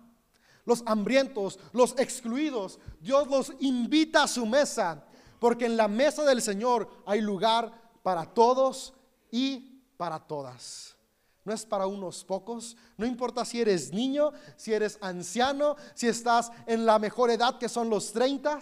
Los 0.66 0.84
hambrientos, 0.86 1.60
los 1.74 1.98
excluidos, 2.00 2.80
Dios 3.02 3.28
los 3.28 3.54
invita 3.60 4.24
a 4.24 4.28
su 4.28 4.46
mesa, 4.46 5.04
porque 5.40 5.66
en 5.66 5.76
la 5.76 5.88
mesa 5.88 6.24
del 6.24 6.42
Señor 6.42 6.90
hay 7.06 7.20
lugar 7.20 7.74
para 8.04 8.26
todos 8.26 8.94
y 9.32 9.84
para 9.98 10.20
todas. 10.20 10.96
No 11.44 11.52
es 11.52 11.66
para 11.66 11.88
unos 11.88 12.24
pocos, 12.24 12.78
no 12.98 13.06
importa 13.06 13.44
si 13.44 13.60
eres 13.60 13.92
niño, 13.92 14.32
si 14.56 14.72
eres 14.72 14.98
anciano, 15.02 15.76
si 15.94 16.08
estás 16.08 16.52
en 16.68 16.86
la 16.86 17.00
mejor 17.00 17.32
edad 17.32 17.58
que 17.58 17.68
son 17.68 17.90
los 17.90 18.14
30. 18.14 18.60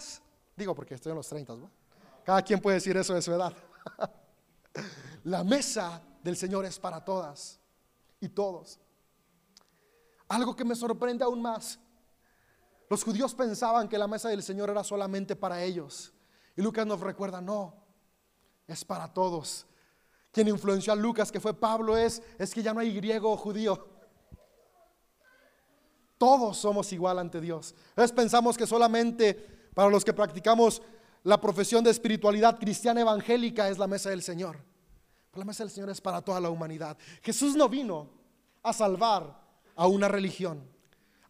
Digo 0.56 0.74
porque 0.74 0.94
estoy 0.94 1.10
en 1.10 1.16
los 1.16 1.28
30, 1.28 1.54
Cada 2.24 2.42
quien 2.42 2.60
puede 2.60 2.76
decir 2.76 2.96
eso 2.96 3.14
de 3.14 3.22
su 3.22 3.32
edad. 3.32 3.52
la 5.24 5.44
mesa 5.44 6.02
del 6.22 6.36
Señor 6.36 6.64
es 6.64 6.78
para 6.78 7.04
todas 7.04 7.60
y 8.20 8.28
todos. 8.28 8.78
Algo 10.28 10.54
que 10.54 10.64
me 10.64 10.74
sorprende 10.74 11.24
aún 11.24 11.42
más. 11.42 11.78
Los 12.88 13.04
judíos 13.04 13.34
pensaban 13.34 13.88
que 13.88 13.98
la 13.98 14.06
mesa 14.06 14.28
del 14.28 14.42
Señor 14.42 14.70
era 14.70 14.84
solamente 14.84 15.36
para 15.36 15.62
ellos. 15.62 16.12
Y 16.56 16.62
Lucas 16.62 16.86
nos 16.86 17.00
recuerda, 17.00 17.40
no, 17.40 17.74
es 18.66 18.84
para 18.84 19.12
todos. 19.12 19.66
Quien 20.32 20.48
influenció 20.48 20.92
a 20.92 20.96
Lucas, 20.96 21.32
que 21.32 21.40
fue 21.40 21.54
Pablo, 21.54 21.96
es, 21.96 22.22
es 22.38 22.52
que 22.54 22.62
ya 22.62 22.72
no 22.72 22.80
hay 22.80 22.94
griego 22.94 23.32
o 23.32 23.36
judío. 23.36 23.88
Todos 26.18 26.58
somos 26.58 26.92
igual 26.92 27.18
ante 27.18 27.40
Dios. 27.40 27.74
Entonces 27.90 28.12
pensamos 28.12 28.56
que 28.56 28.66
solamente 28.66 29.34
para 29.74 29.88
los 29.88 30.04
que 30.04 30.12
practicamos 30.12 30.82
la 31.22 31.40
profesión 31.40 31.82
de 31.82 31.90
espiritualidad 31.90 32.58
cristiana 32.58 33.00
evangélica 33.00 33.68
es 33.68 33.78
la 33.78 33.86
mesa 33.86 34.10
del 34.10 34.22
Señor. 34.22 34.58
Mesa 35.32 35.62
del 35.62 35.70
Señor 35.70 35.90
es 35.90 36.00
para 36.00 36.20
toda 36.20 36.40
la 36.40 36.50
humanidad. 36.50 36.98
Jesús 37.22 37.54
no 37.54 37.68
vino 37.68 38.08
a 38.62 38.72
salvar 38.72 39.40
a 39.76 39.86
una 39.86 40.08
religión. 40.08 40.68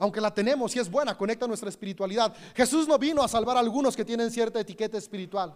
aunque 0.03 0.23
la 0.23 0.33
tenemos 0.33 0.75
y 0.75 0.79
es 0.79 0.91
buena, 0.91 1.15
conecta 1.15 1.47
nuestra 1.47 1.69
espiritualidad. 1.69 2.35
Jesús 2.55 2.89
no 2.89 2.99
vino 2.99 3.23
a 3.23 3.29
salvar 3.29 3.59
a 3.59 3.61
algunos 3.61 3.95
que 3.95 4.03
tienen 4.03 4.31
cierta 4.31 4.59
etiqueta 4.59 4.97
espiritual. 4.97 5.55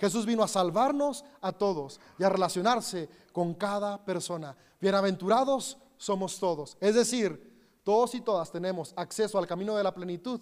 Jesús 0.00 0.24
vino 0.24 0.42
a 0.42 0.48
salvarnos 0.48 1.22
a 1.42 1.52
todos 1.52 2.00
y 2.18 2.24
a 2.24 2.30
relacionarse 2.30 3.10
con 3.30 3.52
cada 3.52 4.02
persona. 4.02 4.56
Bienaventurados 4.80 5.76
somos 5.98 6.38
todos. 6.40 6.78
Es 6.80 6.94
decir, 6.94 7.78
todos 7.84 8.14
y 8.14 8.22
todas 8.22 8.50
tenemos 8.50 8.94
acceso 8.96 9.38
al 9.38 9.46
camino 9.46 9.76
de 9.76 9.84
la 9.84 9.92
plenitud. 9.92 10.40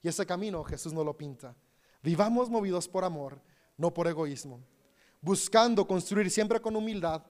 Y 0.00 0.06
ese 0.06 0.24
camino 0.24 0.62
Jesús 0.62 0.92
nos 0.92 1.04
lo 1.04 1.16
pinta. 1.16 1.56
Vivamos 2.04 2.48
movidos 2.48 2.86
por 2.86 3.04
amor, 3.04 3.42
no 3.76 3.92
por 3.92 4.06
egoísmo. 4.06 4.60
Buscando 5.20 5.86
construir 5.86 6.30
siempre 6.30 6.60
con 6.60 6.76
humildad, 6.76 7.22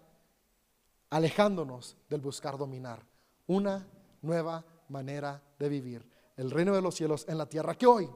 alejándonos 1.11 1.97
del 2.09 2.20
buscar 2.20 2.57
dominar. 2.57 3.05
Una 3.47 3.86
nueva 4.22 4.64
manera 4.88 5.43
de 5.59 5.68
vivir. 5.68 6.09
El 6.36 6.51
reino 6.51 6.74
de 6.74 6.82
los 6.82 6.95
cielos 6.95 7.26
en 7.28 7.38
la 7.38 7.47
tierra. 7.47 7.74
Que 7.74 7.86
hoy, 7.86 8.09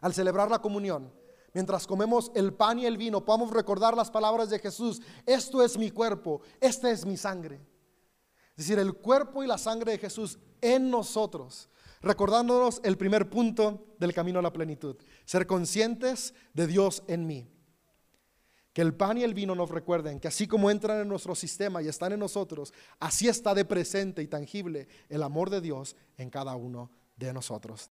al 0.00 0.14
celebrar 0.14 0.50
la 0.50 0.60
comunión, 0.60 1.12
mientras 1.52 1.86
comemos 1.86 2.32
el 2.34 2.54
pan 2.54 2.78
y 2.78 2.86
el 2.86 2.96
vino, 2.96 3.24
podamos 3.24 3.50
recordar 3.50 3.96
las 3.96 4.10
palabras 4.10 4.50
de 4.50 4.58
Jesús. 4.58 5.00
Esto 5.26 5.62
es 5.62 5.76
mi 5.76 5.90
cuerpo, 5.90 6.40
esta 6.60 6.90
es 6.90 7.04
mi 7.04 7.16
sangre. 7.16 7.60
Es 8.56 8.66
decir, 8.66 8.78
el 8.78 8.94
cuerpo 8.94 9.42
y 9.42 9.46
la 9.46 9.58
sangre 9.58 9.92
de 9.92 9.98
Jesús 9.98 10.38
en 10.60 10.90
nosotros, 10.90 11.68
recordándonos 12.02 12.80
el 12.84 12.96
primer 12.96 13.30
punto 13.30 13.86
del 13.98 14.12
camino 14.12 14.38
a 14.38 14.42
la 14.42 14.52
plenitud, 14.52 14.96
ser 15.24 15.46
conscientes 15.46 16.34
de 16.52 16.66
Dios 16.66 17.02
en 17.06 17.26
mí. 17.26 17.48
Que 18.72 18.82
el 18.82 18.94
pan 18.94 19.18
y 19.18 19.24
el 19.24 19.34
vino 19.34 19.54
nos 19.54 19.70
recuerden 19.70 20.20
que 20.20 20.28
así 20.28 20.46
como 20.46 20.70
entran 20.70 21.00
en 21.00 21.08
nuestro 21.08 21.34
sistema 21.34 21.82
y 21.82 21.88
están 21.88 22.12
en 22.12 22.20
nosotros, 22.20 22.72
así 22.98 23.28
está 23.28 23.54
de 23.54 23.64
presente 23.64 24.22
y 24.22 24.28
tangible 24.28 24.88
el 25.08 25.22
amor 25.22 25.50
de 25.50 25.60
Dios 25.60 25.96
en 26.16 26.30
cada 26.30 26.54
uno 26.54 26.90
de 27.16 27.32
nosotros. 27.32 27.88